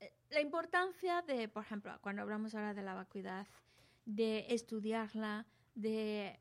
[0.00, 3.46] eh, la importancia de, por ejemplo, cuando hablamos ahora de la vacuidad,
[4.06, 6.38] de estudiarla, de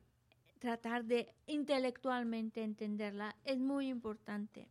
[0.60, 4.70] tratar de intelectualmente entenderla, es muy importante.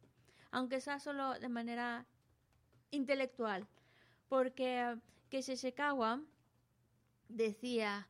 [0.51, 2.07] Aunque sea solo de manera
[2.91, 3.67] intelectual,
[4.29, 4.99] porque
[5.31, 6.23] Seshikawa
[7.29, 8.09] decía,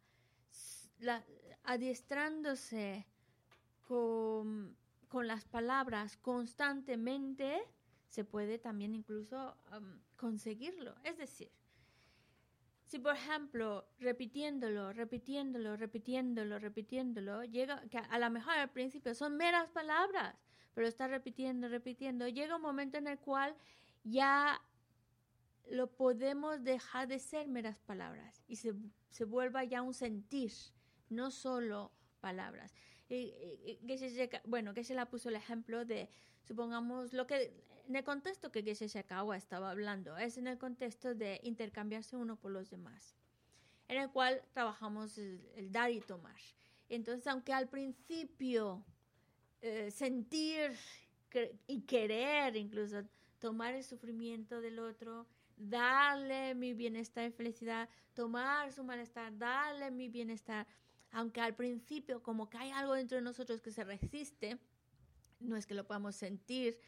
[1.65, 3.07] adiestrándose
[3.83, 4.77] con,
[5.13, 7.61] las palabras constantemente,
[8.09, 9.57] se puede también incluso
[10.17, 10.95] conseguirlo.
[11.05, 11.51] Es decir,
[12.85, 19.37] si por ejemplo, repitiéndolo, repitiéndolo, repitiéndolo, repitiéndolo, llega, que a lo mejor al principio son
[19.37, 20.37] meras palabras,
[20.75, 23.55] pero está repitiendo, repitiendo, llega un momento en el cual
[24.05, 24.61] ya
[25.71, 28.75] lo podemos dejar de ser meras palabras y se,
[29.11, 30.53] se vuelva ya un sentir,
[31.09, 32.75] no solo palabras.
[33.09, 33.79] Y,
[34.45, 36.11] bueno, que se la puso el ejemplo de,
[36.45, 37.53] supongamos, lo que
[37.87, 42.37] en el contexto que Geshe Shakawa estaba hablando, es en el contexto de intercambiarse uno
[42.37, 43.15] por los demás.
[43.89, 46.37] en el cual trabajamos el, dar y tomar.
[46.91, 48.85] Entonces, aunque al principio
[49.63, 50.73] eh, sentir
[51.67, 53.03] y querer incluso
[53.39, 55.27] tomar el sufrimiento del otro,
[55.59, 60.67] darle mi bienestar y felicidad, tomar su malestar, darle mi bienestar,
[61.11, 64.59] aunque al principio como que hay algo dentro de nosotros que se resiste,
[65.41, 66.79] no es que lo podamos sentir,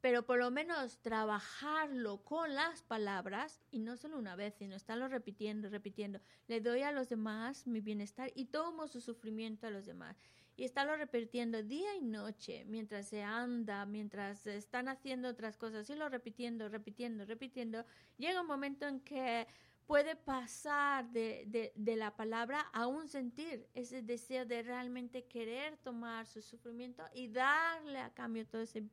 [0.00, 5.08] pero por lo menos trabajarlo con las palabras, y no solo una vez, sino estarlo
[5.08, 6.20] repitiendo, repitiendo.
[6.48, 10.16] Le doy a los demás mi bienestar y tomo su sufrimiento a los demás.
[10.60, 15.94] Y estarlo repitiendo día y noche, mientras se anda, mientras están haciendo otras cosas, y
[15.94, 17.86] lo repitiendo, repitiendo, repitiendo.
[18.18, 19.46] Llega un momento en que
[19.86, 26.26] puede pasar de, de, la palabra a un sentir, ese deseo de realmente querer tomar
[26.26, 28.84] su sufrimiento y darle a cambio todo ese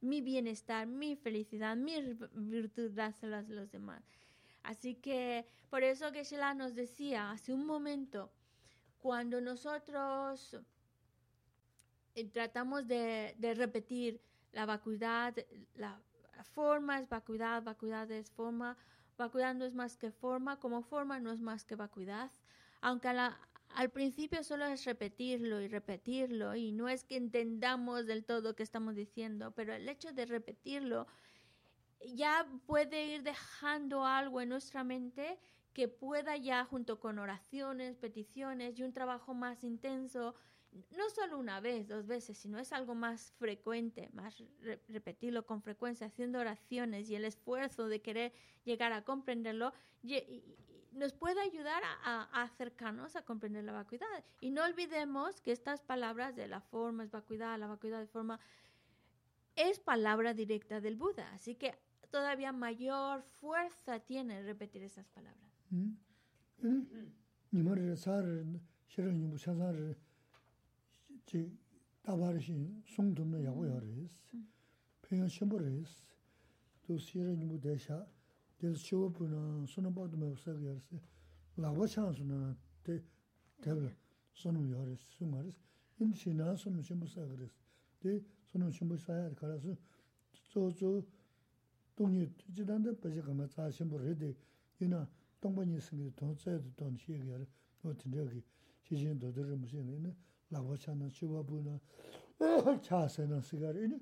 [0.00, 2.02] mi bienestar, mi felicidad, mi
[2.34, 4.02] virtud, dárselas a los demás.
[4.64, 8.32] Así que por eso que Sheila nos decía hace un momento,
[8.98, 10.58] cuando nosotros
[12.32, 14.20] tratamos de, de, repetir
[14.52, 15.34] la vacuidad,
[15.74, 16.00] la
[16.52, 18.76] forma es vacuidad, vacuidad es forma,
[19.16, 22.30] vacuidad no es más que forma, como forma no es más que vacuidad,
[22.80, 23.38] aunque la,
[23.74, 28.62] al principio solo es repetirlo y repetirlo y no es que entendamos del todo qué
[28.62, 31.06] estamos diciendo, pero el hecho de repetirlo
[32.14, 35.38] ya puede ir dejando algo en nuestra mente
[35.72, 40.34] que pueda ya junto con oraciones, peticiones y un trabajo más intenso,
[40.96, 44.42] no solo una vez, dos veces, sino es algo más frecuente, más
[44.88, 48.32] repetirlo con frecuencia, haciendo oraciones y el esfuerzo de querer
[48.64, 49.72] llegar a comprenderlo,
[50.92, 54.06] nos puede ayudar a, acercarnos a comprender la vacuidad.
[54.40, 58.40] Y no olvidemos que estas palabras de la forma es vacuidad, la vacuidad de forma,
[59.56, 61.30] es palabra directa del Buda.
[61.32, 61.74] Así que
[62.10, 65.52] todavía mayor fuerza tiene repetir esas palabras.
[78.57, 80.97] 될 쇼부나 소노바도 메우서 그랬어.
[81.55, 83.03] 라고 찬스나 때
[83.61, 83.95] 대별
[84.33, 85.51] 소노 요리 수마르
[85.99, 87.53] 인시나 소노 심부서 그랬어.
[87.99, 89.75] 데 소노 심부서 할 거라서
[90.51, 91.03] 저저
[91.95, 94.35] 동이 지단데 빠지 가면 자 심부를 해대.
[94.79, 95.07] 이나
[95.39, 97.45] 동번이 생기 돈세도 돈 시에게
[97.81, 98.43] 뭐 진짜기
[98.83, 100.15] 지진도 들을 무슨 있는
[100.52, 101.74] lakwa chana chiwa bu na
[102.40, 103.98] eh, cha se na sikari ini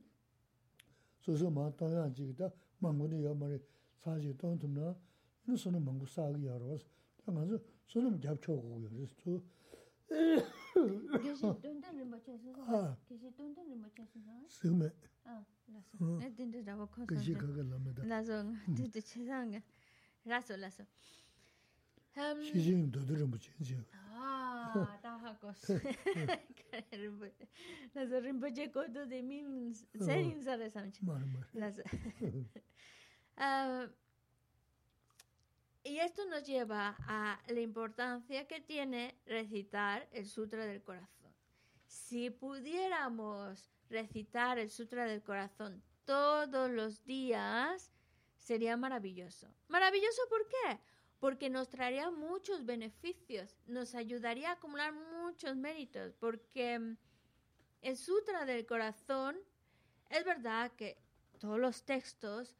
[1.18, 3.58] susu maa tanya jikita mangu ni ya mara
[4.04, 4.94] saji tong tumna
[5.46, 6.82] ini suna mangu saagi ya rwas
[7.24, 7.56] ta nga su
[7.86, 9.42] suna gyab cho eh, kuku ya rwas tu
[11.22, 12.48] geshi dondan rinpa chesu
[13.08, 14.90] geshi dondan rinpa chesu na sikme
[15.24, 17.14] ah, laso dinda rawa konsa
[18.04, 18.74] laso hmm.
[18.74, 19.62] dinda chesanga.
[20.26, 20.84] Laso laso.
[22.14, 22.42] Laso.
[22.42, 23.76] Shi jing dodo rinpoche nsi.
[23.94, 25.70] Ah, taha kos.
[26.92, 28.70] Rinpoche.
[28.72, 30.70] Koto de min serin sare.
[33.36, 33.88] Ah,
[35.82, 41.32] y esto nos lleva a la importancia que tiene recitar el Sutra del Corazón.
[41.86, 47.90] Si pudiéramos recitar el Sutra del Corazón todos los días,
[48.36, 49.48] sería maravilloso.
[49.68, 50.80] ¿Maravilloso por qué?
[51.20, 56.96] Porque nos traería muchos beneficios, nos ayudaría a acumular muchos méritos, porque
[57.82, 59.38] el Sutra del Corazón,
[60.08, 60.98] es verdad que
[61.38, 62.56] todos los textos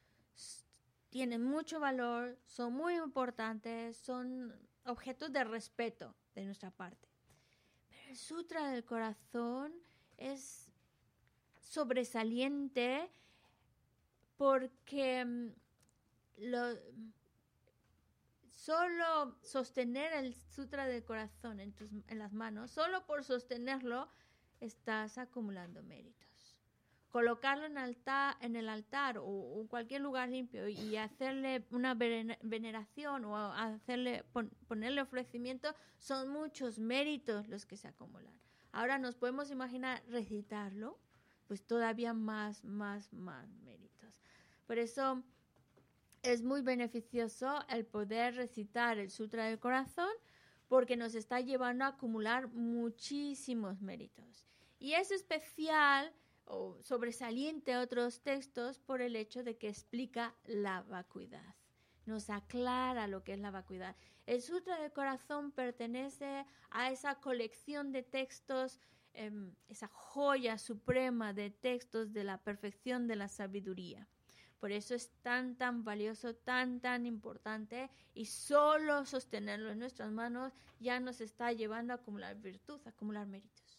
[1.10, 4.54] tienen mucho valor, son muy importantes, son
[4.84, 7.08] objetos de respeto de nuestra parte.
[7.88, 9.74] Pero el Sutra del Corazón
[10.16, 10.70] es
[11.60, 13.10] sobresaliente
[14.36, 15.50] porque mm,
[18.60, 24.08] solo sostener el Sutra del Corazón en, tus, en las manos, solo por sostenerlo,
[24.60, 26.30] estás acumulando méritos
[27.10, 33.24] colocarlo en, altar, en el altar o, en cualquier lugar limpio y hacerle una veneración
[33.24, 34.24] o hacerle
[34.68, 38.32] ponerle ofrecimiento son muchos méritos los que se acumulan.
[38.72, 40.98] Ahora nos podemos imaginar recitarlo,
[41.48, 44.14] pues todavía más, más, más méritos.
[44.68, 45.24] Por eso
[46.22, 50.10] es muy beneficioso el poder recitar el Sutra del Corazón
[50.68, 54.46] porque nos está llevando a acumular muchísimos méritos.
[54.78, 56.12] Y es especial
[56.44, 61.54] o sobresaliente a otros textos por el hecho de que explica la vacuidad.
[62.06, 63.96] Nos aclara lo que es la vacuidad.
[64.26, 68.80] El Sutra del Corazón pertenece a esa colección de textos,
[69.12, 74.08] em, esa joya suprema de textos de la perfección de la sabiduría.
[74.60, 80.52] Por eso es tan, tan valioso, tan, tan importante y solo sostenerlo en nuestras manos
[80.78, 83.78] ya nos está llevando a acumular virtud, a acumular méritos.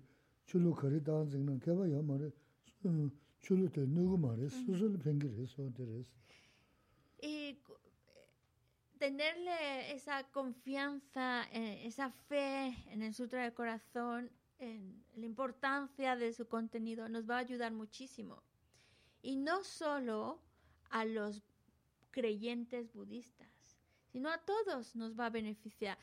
[0.50, 2.30] chulu kari dāng zīng nāng kiawa yā mā rī,
[3.46, 4.34] chulu tē nūgu mā
[5.54, 6.04] sō tē.
[7.22, 7.56] Y
[8.98, 16.32] tenerle esa confianza, eh, esa fe en el Sutra del Corazón, en la importancia de
[16.32, 18.42] su contenido, nos va a ayudar muchísimo.
[19.22, 20.40] Y no solo
[20.90, 21.42] a los
[22.10, 23.48] creyentes budistas,
[24.12, 25.96] sino a todos nos va a beneficiar.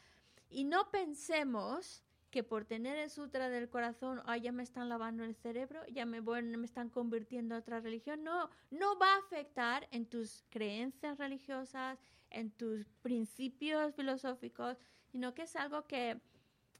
[0.50, 5.24] Y no pensemos que por tener el sutra del corazón, ah, ya me están lavando
[5.24, 8.24] el cerebro, ya me, me están convirtiendo a otra religión.
[8.24, 12.00] No, no va a afectar en tus creencias religiosas,
[12.30, 16.20] en tus principios filosóficos, sino que es algo que,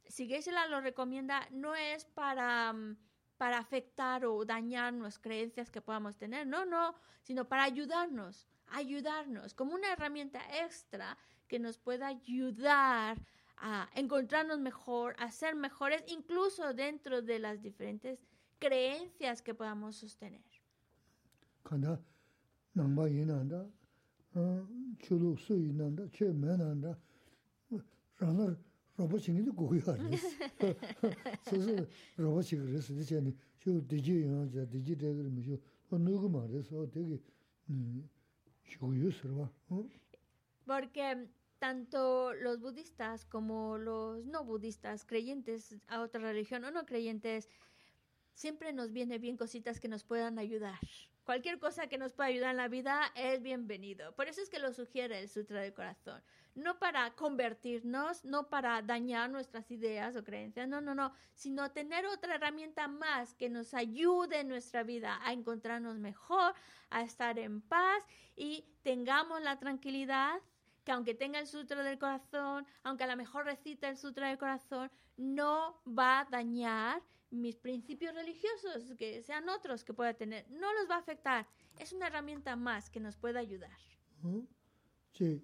[0.08, 2.98] si Geshe-la lo recomienda, no es para, mm,
[3.38, 9.54] para afectar o dañar nuestras creencias que podamos tener, no, no, sino para ayudarnos, ayudarnos,
[9.54, 11.18] como una herramienta extra
[11.48, 13.18] que nos pueda ayudar
[13.58, 18.20] a encontrarnos mejor, a ser mejores, incluso dentro de las diferentes
[18.60, 20.44] creencias que podamos sostener.
[40.66, 41.28] Porque
[41.60, 47.50] tanto los budistas como los no budistas, creyentes a otra religión o no creyentes,
[48.34, 50.80] siempre nos viene bien cositas que nos puedan ayudar.
[51.28, 54.16] Cualquier cosa que nos pueda ayudar en la vida es bienvenido.
[54.16, 56.24] Por eso es que lo sugiere el Sutra del Corazón.
[56.56, 62.06] No para convertirnos, no para dañar nuestras ideas o creencias, no, no, no, sino tener
[62.06, 66.54] otra herramienta más que nos ayude en nuestra vida a encontrarnos mejor,
[66.90, 68.06] a estar en paz
[68.38, 70.40] y tengamos la tranquilidad
[70.88, 74.38] que aunque tenga el sutra del corazón, aunque a lo mejor recita el sutra del
[74.38, 80.50] corazón, no va a dañar mis principios religiosos, que sean otros que pueda tener.
[80.50, 81.46] No los va a afectar.
[81.78, 83.78] Es una herramienta más que nos puede ayudar.
[85.12, 85.44] Sí,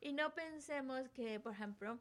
[0.00, 2.00] y no pensemos que, por ejemplo,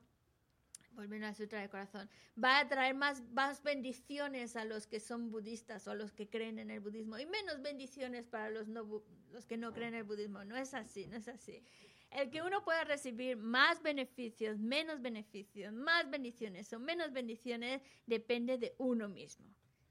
[0.99, 2.09] volviendo al Sutra del Corazón,
[2.41, 6.27] va a traer más, más bendiciones a los que son budistas o a los que
[6.27, 9.01] creen en el budismo y menos bendiciones para los, no,
[9.31, 10.43] los que no creen en el budismo.
[10.43, 11.63] No es así, no es así.
[12.11, 18.57] El que uno pueda recibir más beneficios, menos beneficios, más bendiciones o menos bendiciones, depende
[18.57, 19.45] de uno mismo,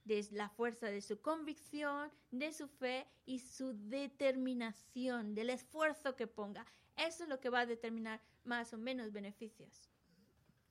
[0.05, 6.27] de la fuerza de su convicción, de su fe y su determinación, del esfuerzo que
[6.27, 6.67] ponga.
[6.97, 9.89] Eso es lo que va a determinar más o menos beneficios.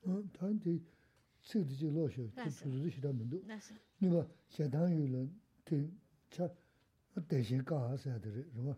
[0.04, 0.78] tān tī
[1.48, 3.38] cik tī jī lō shio, tī chū tū tī shirā mi ndū.
[4.00, 4.22] Nī bā
[4.54, 5.22] xia tāng yu lō
[5.66, 5.78] tī
[6.34, 6.48] chā
[7.30, 8.74] tē shīn kā hā sā tī rī, rī bā.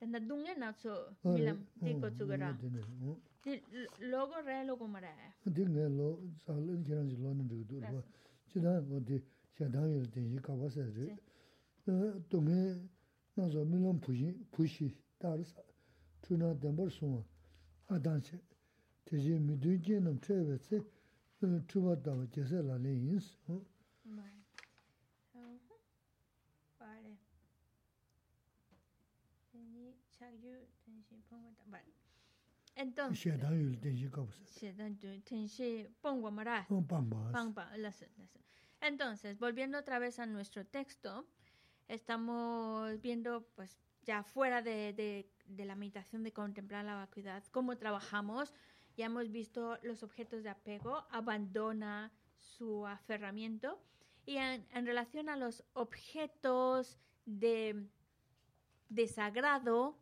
[0.00, 0.94] Tanda dung e nā tsō
[1.24, 2.52] milam tī kō tsū gā rā.
[3.44, 3.58] Tī
[4.12, 5.12] lō gō rē lō gō mā rā.
[5.44, 6.08] Tī ngā lō,
[6.44, 8.04] sā lō nī kirāng jī lō nā rī gā rī
[8.50, 9.20] Chī tā ngō tī
[9.56, 11.12] xia tāng yu lō tē shīn kā hā sā tī rī.
[12.30, 12.62] Dung e
[13.36, 14.88] nā tsō milam pūshī, pūshī,
[15.20, 15.62] tā rī sā,
[16.24, 17.22] chū nā tēmbar sō ngā.
[17.89, 18.39] 아단체
[19.05, 20.83] 대지 미드기는 트레베스
[21.67, 23.61] 추바다고 제세라 레인스 어
[26.85, 27.17] vale
[29.51, 31.93] teni chagyu tenshi pongwa vale
[32.75, 38.03] entonces xedan yu tenshi kabusa xedan yu tenshi pongwa mara pangba pangba las
[38.81, 41.25] entonces volviendo otra vez a nuestro texto
[41.87, 45.09] estamos viendo pues ya fuera de, de
[45.50, 48.54] de la meditación de contemplar la vacuidad, cómo trabajamos.
[48.96, 53.80] Ya hemos visto los objetos de apego, abandona su aferramiento.
[54.26, 57.86] Y en, relación a los objetos de
[58.88, 59.96] desagrado,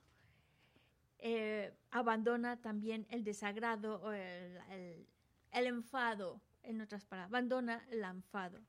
[1.18, 5.06] eh, abandona también el desagrado o el,
[5.52, 8.60] el, enfado, en otras palabras, abandona el enfado.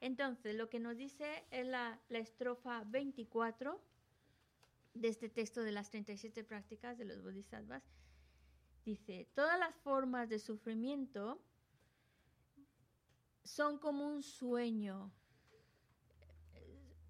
[0.00, 3.80] Entonces, lo que nos dice es la, la estrofa 24
[4.94, 7.82] de este texto de las 37 prácticas de los bodhisattvas,
[8.84, 11.40] dice, todas las formas de sufrimiento
[13.42, 15.12] son como un sueño.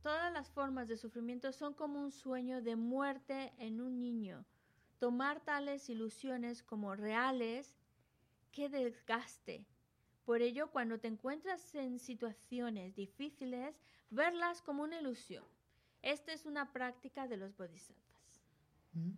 [0.02, 4.44] todas las formas de sufrimiento son como un sueño de muerte en un niño.
[4.98, 7.78] Tomar tales ilusiones como reales,
[8.52, 9.66] qué desgaste.
[10.26, 13.80] Por ello, cuando te encuentras en situaciones difíciles,
[14.10, 15.44] verlas como una ilusión.
[16.04, 18.42] Esta es una práctica de los bodhisattvas.
[18.92, 19.12] Mm.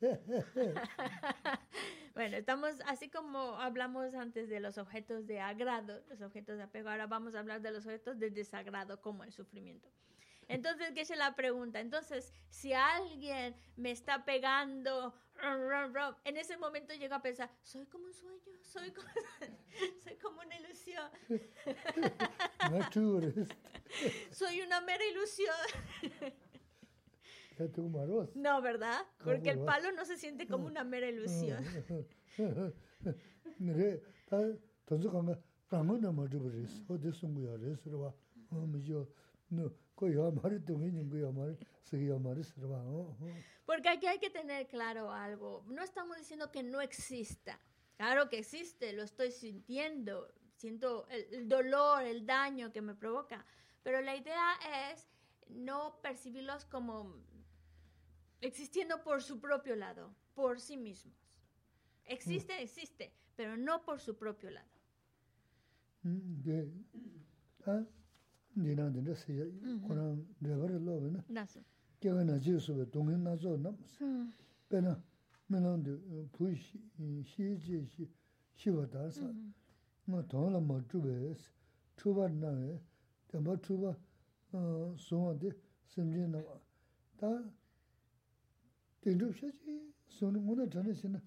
[2.14, 6.90] bueno, estamos así como hablamos antes de los objetos de agrado, los objetos de apego,
[6.90, 9.88] ahora vamos a hablar de los objetos de desagrado como el sufrimiento.
[10.48, 11.78] Entonces, ¿qué es la pregunta?
[11.80, 15.14] Entonces, si alguien me está pegando,
[16.24, 19.08] en ese momento llego a pensar, soy como un sueño, soy como,
[20.02, 21.10] soy como una ilusión.
[24.30, 25.54] soy una mera ilusión.
[28.34, 29.00] No, ¿verdad?
[29.22, 31.64] Porque el palo no se siente como una mera ilusión.
[43.66, 45.64] Porque aquí hay que tener claro algo.
[45.68, 47.60] No estamos diciendo que no exista.
[47.96, 53.44] Claro que existe, lo estoy sintiendo, siento el dolor, el daño que me provoca.
[53.82, 54.52] Pero la idea
[54.92, 55.08] es
[55.48, 57.16] no percibirlos como
[58.40, 61.16] existiendo por su propio lado, por sí mismos.
[62.04, 62.62] Existe, mm.
[62.62, 64.68] existe, pero no por su propio lado.
[68.58, 69.34] 니랑 된다 세
[69.86, 71.62] 그런 레버를 로베나 나스
[72.00, 73.74] 개가 나지스베 동행 나서 나
[74.68, 75.00] 배나
[75.46, 76.78] 메는데 부시
[77.24, 78.08] 시지 시
[78.54, 79.32] 시바다서
[80.04, 81.50] 뭐 돈을 못 주베스
[81.96, 82.80] 추바나에
[83.28, 83.96] 담바 추바
[84.52, 85.50] 어 소한테
[85.86, 86.42] 심진나
[87.16, 87.26] 다
[89.00, 91.20] 된줍셔지 소는 오늘 전에 신나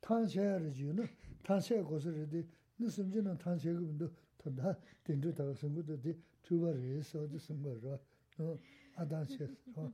[0.00, 1.06] 탄세야를 지는
[1.42, 2.44] 탄세 고서를 네
[2.88, 4.10] 심진은 탄세급도
[4.56, 6.16] 다 된주다가 생고도 돼
[6.46, 7.98] tuwa re, sozi sumba ra,
[8.94, 9.44] adan she
[9.74, 9.92] ra,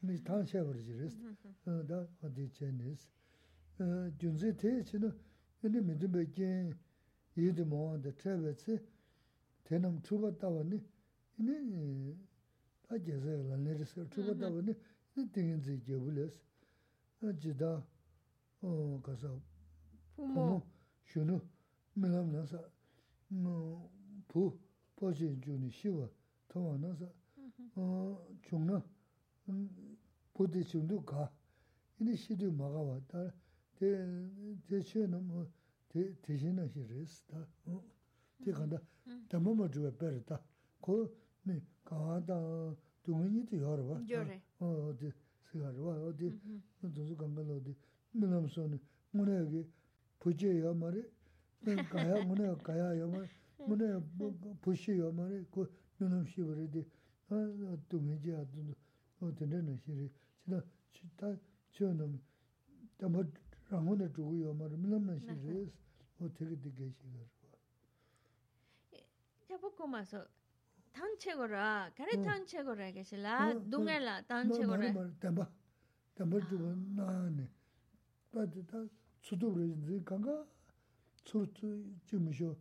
[0.00, 1.18] mi tan she war ji res,
[1.64, 3.10] da hadi che nis.
[3.78, 5.12] E, junze te chi no,
[5.62, 6.72] ene mi dhubbe jen
[7.34, 8.80] yedi moa da trewe tse,
[9.64, 10.80] tenam tuwa tawa ni,
[11.38, 12.16] ene
[12.88, 14.74] a jeze lan le res, tuwa tawa ni,
[15.14, 16.40] ene tingin zi jebu les,
[17.40, 17.84] jida,
[19.02, 19.30] kasa,
[20.14, 20.62] pumo,
[21.02, 21.40] shunu,
[21.96, 22.62] milam nasa,
[24.28, 24.58] pu,
[24.99, 26.07] tīngi dzī gyabu lēs, jidā
[26.51, 27.09] kāsā pōmō shūnu mīlām nāsā pū pōchī jūni shīwa tōwa nāsā
[28.47, 28.77] chūngna
[30.35, 31.23] pūtī chūndu kā,
[31.99, 33.21] inī shīdū māgā wā tā,
[33.77, 33.89] tē
[34.91, 35.45] chū nā mō
[35.91, 37.39] tē shī nā shī rēs tā,
[38.43, 38.79] tē kāndā
[39.29, 40.39] tā mō mō chūwa pēr tā,
[40.81, 40.95] kō
[41.45, 42.37] mī kā tā
[43.03, 43.97] tūngi nī tī yā rā wā,
[44.61, 45.11] 어디
[45.51, 46.39] 세가지고 어디
[46.79, 47.75] 무슨 감발 어디
[48.11, 48.79] 민남선이
[49.11, 49.65] 문에게
[50.19, 51.03] 부지야 말이
[51.89, 53.99] 가야 문에 가야요 말 문에
[54.61, 56.85] 부시요 말이 그 민남시 버리디
[57.29, 58.75] 아 동해지 아도
[59.19, 60.09] 어디는 시리
[60.43, 60.61] 지나
[60.91, 61.37] 진짜
[61.71, 62.19] 저는
[62.97, 63.23] 담아
[63.69, 65.71] 라문에 두고요 말 민남나 시리
[66.19, 67.31] 어떻게 되게 시가
[69.51, 70.15] ya poco más
[70.93, 75.49] 단체거라 가래 단체거라 계실라 동엘라 단체거라 담바
[76.15, 77.49] 담바 주고 나네
[78.31, 78.87] 빠드다
[79.21, 80.45] 수도를 강가
[81.25, 81.45] 수도
[82.07, 82.55] 지무쇼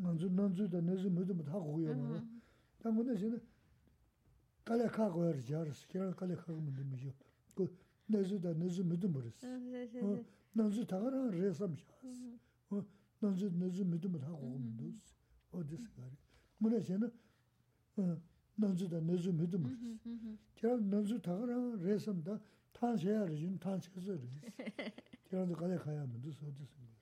[0.00, 2.22] nganzu nanzu da nanzu mudu mudu haku kuyo ma.
[2.78, 3.40] Tangu na zina
[4.64, 7.12] kala kaku yar jaris, kira kala kaku mudu miyo.
[7.54, 7.68] Ku
[8.08, 9.42] nanzu da nanzu mudu muris.
[10.54, 12.22] Nanzu tagara resam shas.
[13.20, 15.14] Nanzu nanzu mudu mudu haku kuyo mudus.
[15.52, 16.16] O disi gari.
[16.60, 17.10] Muna zina
[18.56, 19.80] nanzu da nanzu mudu muris.
[20.54, 22.40] Kira nanzu tagara resam da
[22.72, 24.40] tan shayar jin, tan shayar jin.
[25.28, 26.97] Kira kala kaya mudus o disi gari.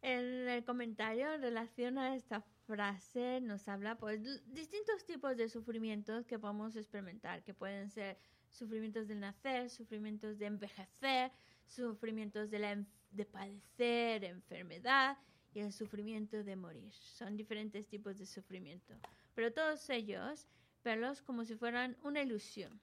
[0.00, 4.20] En el comentario en relación a esta frase nos habla pues
[4.52, 8.16] distintos tipos de sufrimientos que podemos experimentar, que pueden ser
[8.48, 11.32] sufrimientos del nacer, sufrimientos de envejecer,
[11.66, 15.18] sufrimientos de, la, de padecer enfermedad
[15.52, 16.92] y el sufrimiento de morir.
[16.92, 18.94] Son diferentes tipos de sufrimiento,
[19.34, 20.46] pero todos ellos
[20.84, 22.80] verlos como si fueran una ilusión,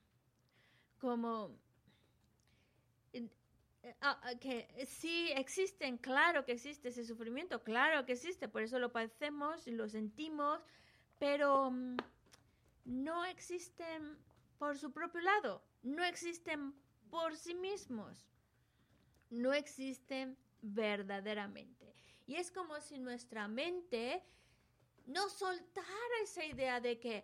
[1.00, 1.58] como
[4.02, 8.80] ah, ah, que sí existen, claro que existe ese sufrimiento, claro que existe, por eso
[8.80, 10.62] lo padecemos y lo sentimos,
[11.20, 11.98] pero mm,
[12.86, 14.18] no existen
[14.58, 16.74] por su propio lado, no existen
[17.10, 18.26] por sí mismos,
[19.30, 21.94] no existen verdaderamente.
[22.28, 24.24] Y es como si nuestra mente
[25.06, 25.88] no soltara
[26.24, 27.24] esa idea de que,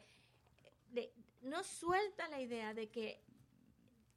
[1.41, 3.23] no suelta la idea de que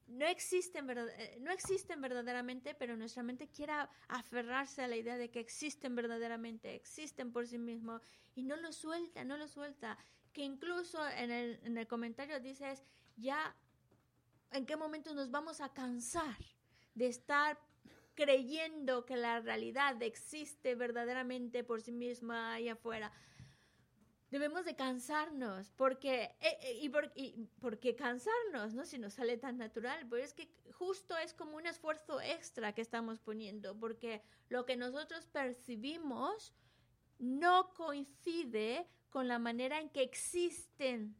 [0.06, 3.72] no existen, eh, no existen verdaderamente, pero nuestra mente quiere
[4.09, 8.02] aferrarse a la idea de que existen verdaderamente, existen por sí mismos,
[8.35, 9.98] y no lo suelta, no lo suelta.
[10.32, 12.85] Que incluso en el, en el comentario dices,
[13.16, 13.56] ya,
[14.51, 16.36] ¿en qué momento nos vamos a cansar
[16.94, 17.59] de estar
[18.14, 23.12] creyendo que la realidad existe verdaderamente por sí misma ahí afuera?
[24.35, 27.12] Debemos de cansarnos, porque, eh, eh, y, por,
[27.61, 28.85] porque cansarnos, ¿no?
[28.85, 32.82] Si nos sale tan natural, pero es que justo es como un esfuerzo extra que
[32.82, 36.52] estamos poniendo, porque lo que nosotros percibimos
[37.20, 41.15] no coincide con la manera en que existen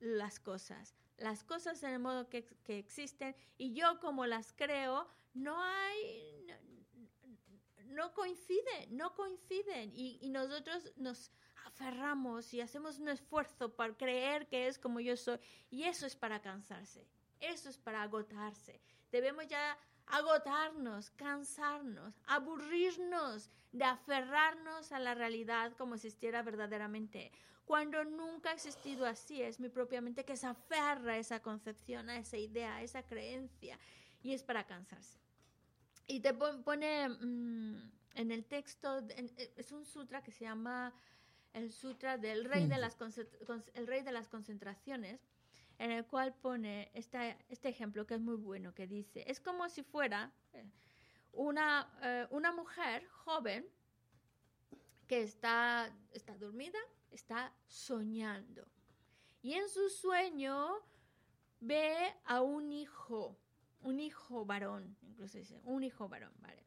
[0.00, 0.96] las cosas.
[1.18, 6.44] Las cosas en el modo que, que existen y yo como las creo, no hay,
[6.48, 11.30] no, no coinciden, no coinciden y, y nosotros nos
[11.66, 15.38] aferramos y hacemos un esfuerzo para creer que es como yo soy.
[15.70, 17.06] Y eso es para cansarse,
[17.40, 18.80] eso es para agotarse.
[19.10, 27.32] Debemos ya agotarnos, cansarnos, aburrirnos de aferrarnos a la realidad como existiera verdaderamente,
[27.66, 32.08] cuando nunca ha existido así, es mi propia mente que se aferra a esa concepción,
[32.08, 33.76] a esa idea, a esa creencia,
[34.22, 35.18] y es para cansarse.
[36.06, 40.94] Y te pone mm, en el texto, eh, es un sutra que se llama
[41.56, 42.98] el sutra del rey, de, las
[43.74, 45.26] el rey de las concentraciones,
[45.78, 49.66] en el cual pone esta, este ejemplo que es muy bueno, que dice, es como
[49.70, 50.64] si fuera eh,
[51.32, 53.66] una, eh, una mujer joven
[55.06, 56.78] que está, está dormida,
[57.10, 58.66] está soñando.
[59.40, 60.74] Y en su sueño
[61.60, 63.38] ve a un hijo,
[63.80, 66.66] un hijo varón, incluso dice, un hijo varón, vale.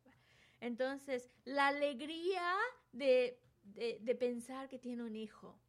[0.62, 2.54] Entonces, la alegría
[2.92, 3.40] de
[3.74, 5.60] de, pensar que tiene un hijo.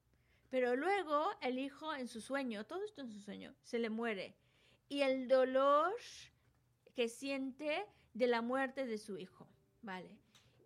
[0.48, 4.36] Pero luego el hijo en su sueño, todo esto en su sueño, se le muere.
[4.88, 5.92] Y el dolor
[6.94, 9.48] que siente de la muerte de su hijo,
[9.82, 10.18] ¿vale?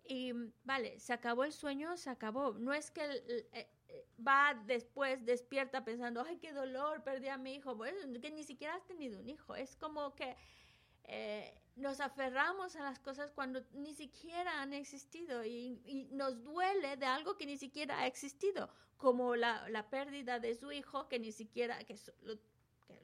[0.06, 0.32] Y
[0.64, 2.54] vale, se acabó el sueño, se acabó.
[2.54, 3.68] No es que eh, eh,
[4.26, 7.74] va después, despierta pensando, ay, qué dolor, perdí a mi hijo.
[7.74, 9.54] Bueno, que ni siquiera has tenido un hijo.
[9.54, 10.36] Es como que
[11.04, 17.06] eh, nos aferramos a las cosas cuando ni siquiera han existido y, nos duele de
[17.06, 21.32] algo que ni siquiera ha existido, como la, la pérdida de su hijo que ni
[21.32, 21.96] siquiera, que,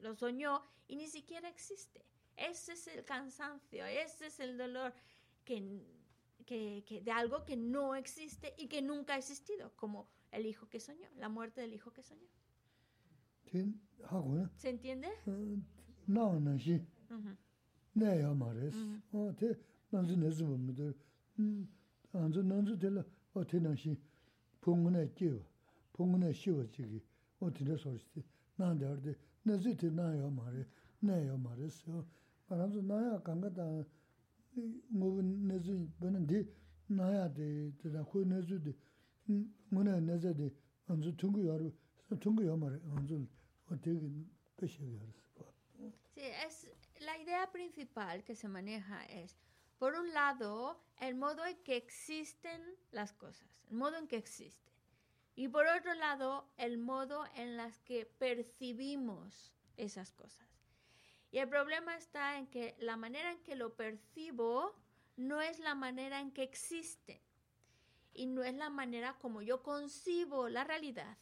[0.01, 2.05] lo, soñó y ni siquiera existe.
[2.37, 4.93] Ese es el cansancio, ese es el dolor
[5.43, 5.83] que,
[6.45, 10.69] que, que, de algo que no existe y que nunca ha existido, como el hijo
[10.69, 12.29] que soñó, la muerte del hijo que soñó.
[14.55, 15.09] ¿Se entiende?
[16.07, 16.81] No, no, sí.
[17.93, 18.77] 내야 말했어.
[19.11, 19.53] 어, 대
[19.89, 20.93] 난주 내주 보면들
[21.39, 21.67] 음,
[22.13, 23.03] 안주 난주 될
[23.33, 23.97] 어떻게 나시
[24.61, 25.39] 봉근에 끼워.
[25.93, 27.01] 봉근에 쉬워 지기.
[27.39, 28.23] 어떻게 소리지?
[28.55, 30.65] 난데 어디 내주 대 나야 말해.
[30.99, 32.05] 내야 말했어.
[32.47, 33.83] 말하면서 나야 강가다
[34.89, 36.45] 뭐 내주 보는데
[36.87, 37.71] 나야 돼.
[37.77, 38.73] 대다 그 내주 돼.
[39.69, 40.53] 뭐나 내주 돼.
[40.87, 41.69] 안주 통고 여러
[42.19, 42.79] 통고 여 말해.
[42.95, 43.25] 안주
[43.67, 43.99] 어떻게
[44.57, 45.21] 배셔 여러.
[46.13, 46.60] 제 S
[47.01, 49.39] la idea principal que se maneja es,
[49.79, 52.61] por un lado, el modo en que existen
[52.91, 54.71] las cosas, el modo en que existen.
[55.35, 60.47] Y por otro lado, el modo en las que percibimos esas cosas.
[61.31, 64.75] Y el problema está en que la manera en que lo percibo
[65.15, 67.23] no es la manera en que existe.
[68.13, 71.17] Y no es la manera como yo concibo la realidad.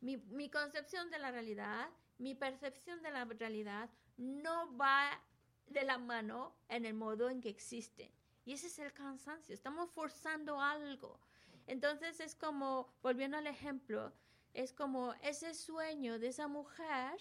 [0.00, 5.18] Mi, mi concepción de la realidad, mi percepción de la realidad no va
[5.66, 8.10] de la mano en el modo en que existen.
[8.44, 11.18] Y ese es el cansancio, estamos forzando algo.
[11.66, 14.12] Entonces es como, volviendo al ejemplo,
[14.54, 17.20] es como ese sueño de esa mujer,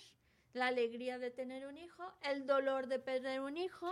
[0.53, 3.91] la alegría de tener un hijo, el dolor de perder un hijo,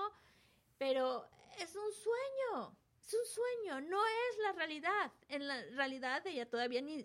[0.77, 1.27] pero
[1.59, 2.75] es un sueño,
[3.05, 5.11] es un sueño, no es la realidad.
[5.27, 7.03] En la realidad ella todavía ni,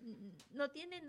[0.52, 1.02] no tiene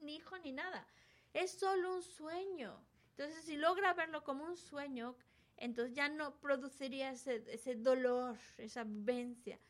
[0.00, 0.86] ni hijo ni nada,
[1.32, 2.84] es solo un sueño.
[3.16, 5.16] Entonces, si logra verlo como un sueño,
[5.56, 9.60] entonces ya no produciría ese, ese dolor, esa vivencia.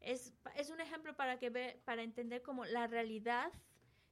[0.00, 3.52] Es, es, un ejemplo para, que ve, para entender cómo la realidad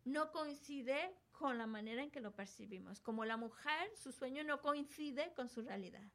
[0.04, 3.00] no coincide con la manera en que lo percibimos.
[3.00, 6.06] Como la mujer, su sueño no coincide con su realidad.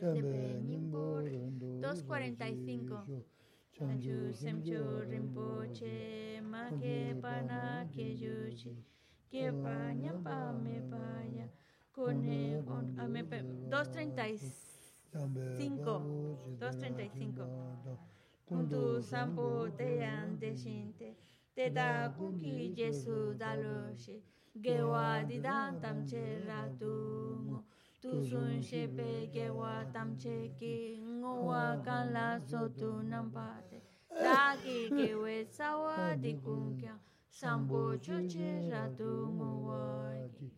[0.00, 1.20] Tembe Nimbo
[1.80, 3.24] 245
[3.72, 8.76] Chanchu Semchu Rinpoche Ma Ke Pana Ke Yuchi
[9.30, 11.48] Ke Pa Nyapa Me Paya
[11.96, 14.74] Kone On 236
[15.14, 17.46] 5, 235.
[18.48, 21.14] Kuntu sampo teyan deshinte,
[21.54, 24.20] te da kuki jesu daloshi,
[24.60, 27.64] gewa didan tamche ratungo,
[28.00, 37.00] tu sun shepe gewa tamche ki, ngowa kala sotu nampate, daki gewe sawa di kunkyang,
[37.30, 40.50] sampo choche ratungo waki.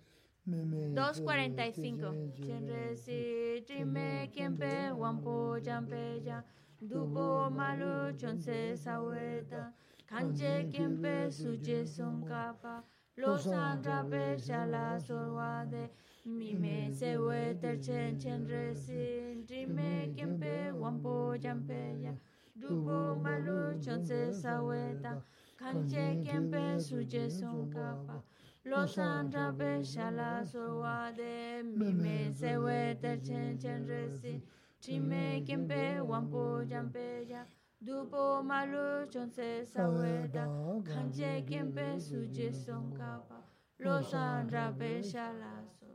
[0.48, 6.40] 2.45 Chenre si trime kiempe wampo jampe ya
[6.81, 9.73] Dupo malu chonse saweta
[10.06, 12.85] Kanche kiempe suje sonkapa
[13.18, 15.88] Los andrape shala sorwade
[16.26, 22.16] Mime sewe terchen chenre si trime kiempe wampo jampe
[22.59, 25.22] Dupo malu chonse saweta
[25.59, 28.22] Kanche kiempe suje sonkapa
[28.66, 34.40] los andrape shala sowa de mi me se we ter chen chen resi
[34.80, 36.64] chime kempe wampo
[37.86, 40.44] dupo malu chon se saweda
[40.86, 43.38] kanje kempe suje son kapa
[43.78, 45.85] los andrape shala so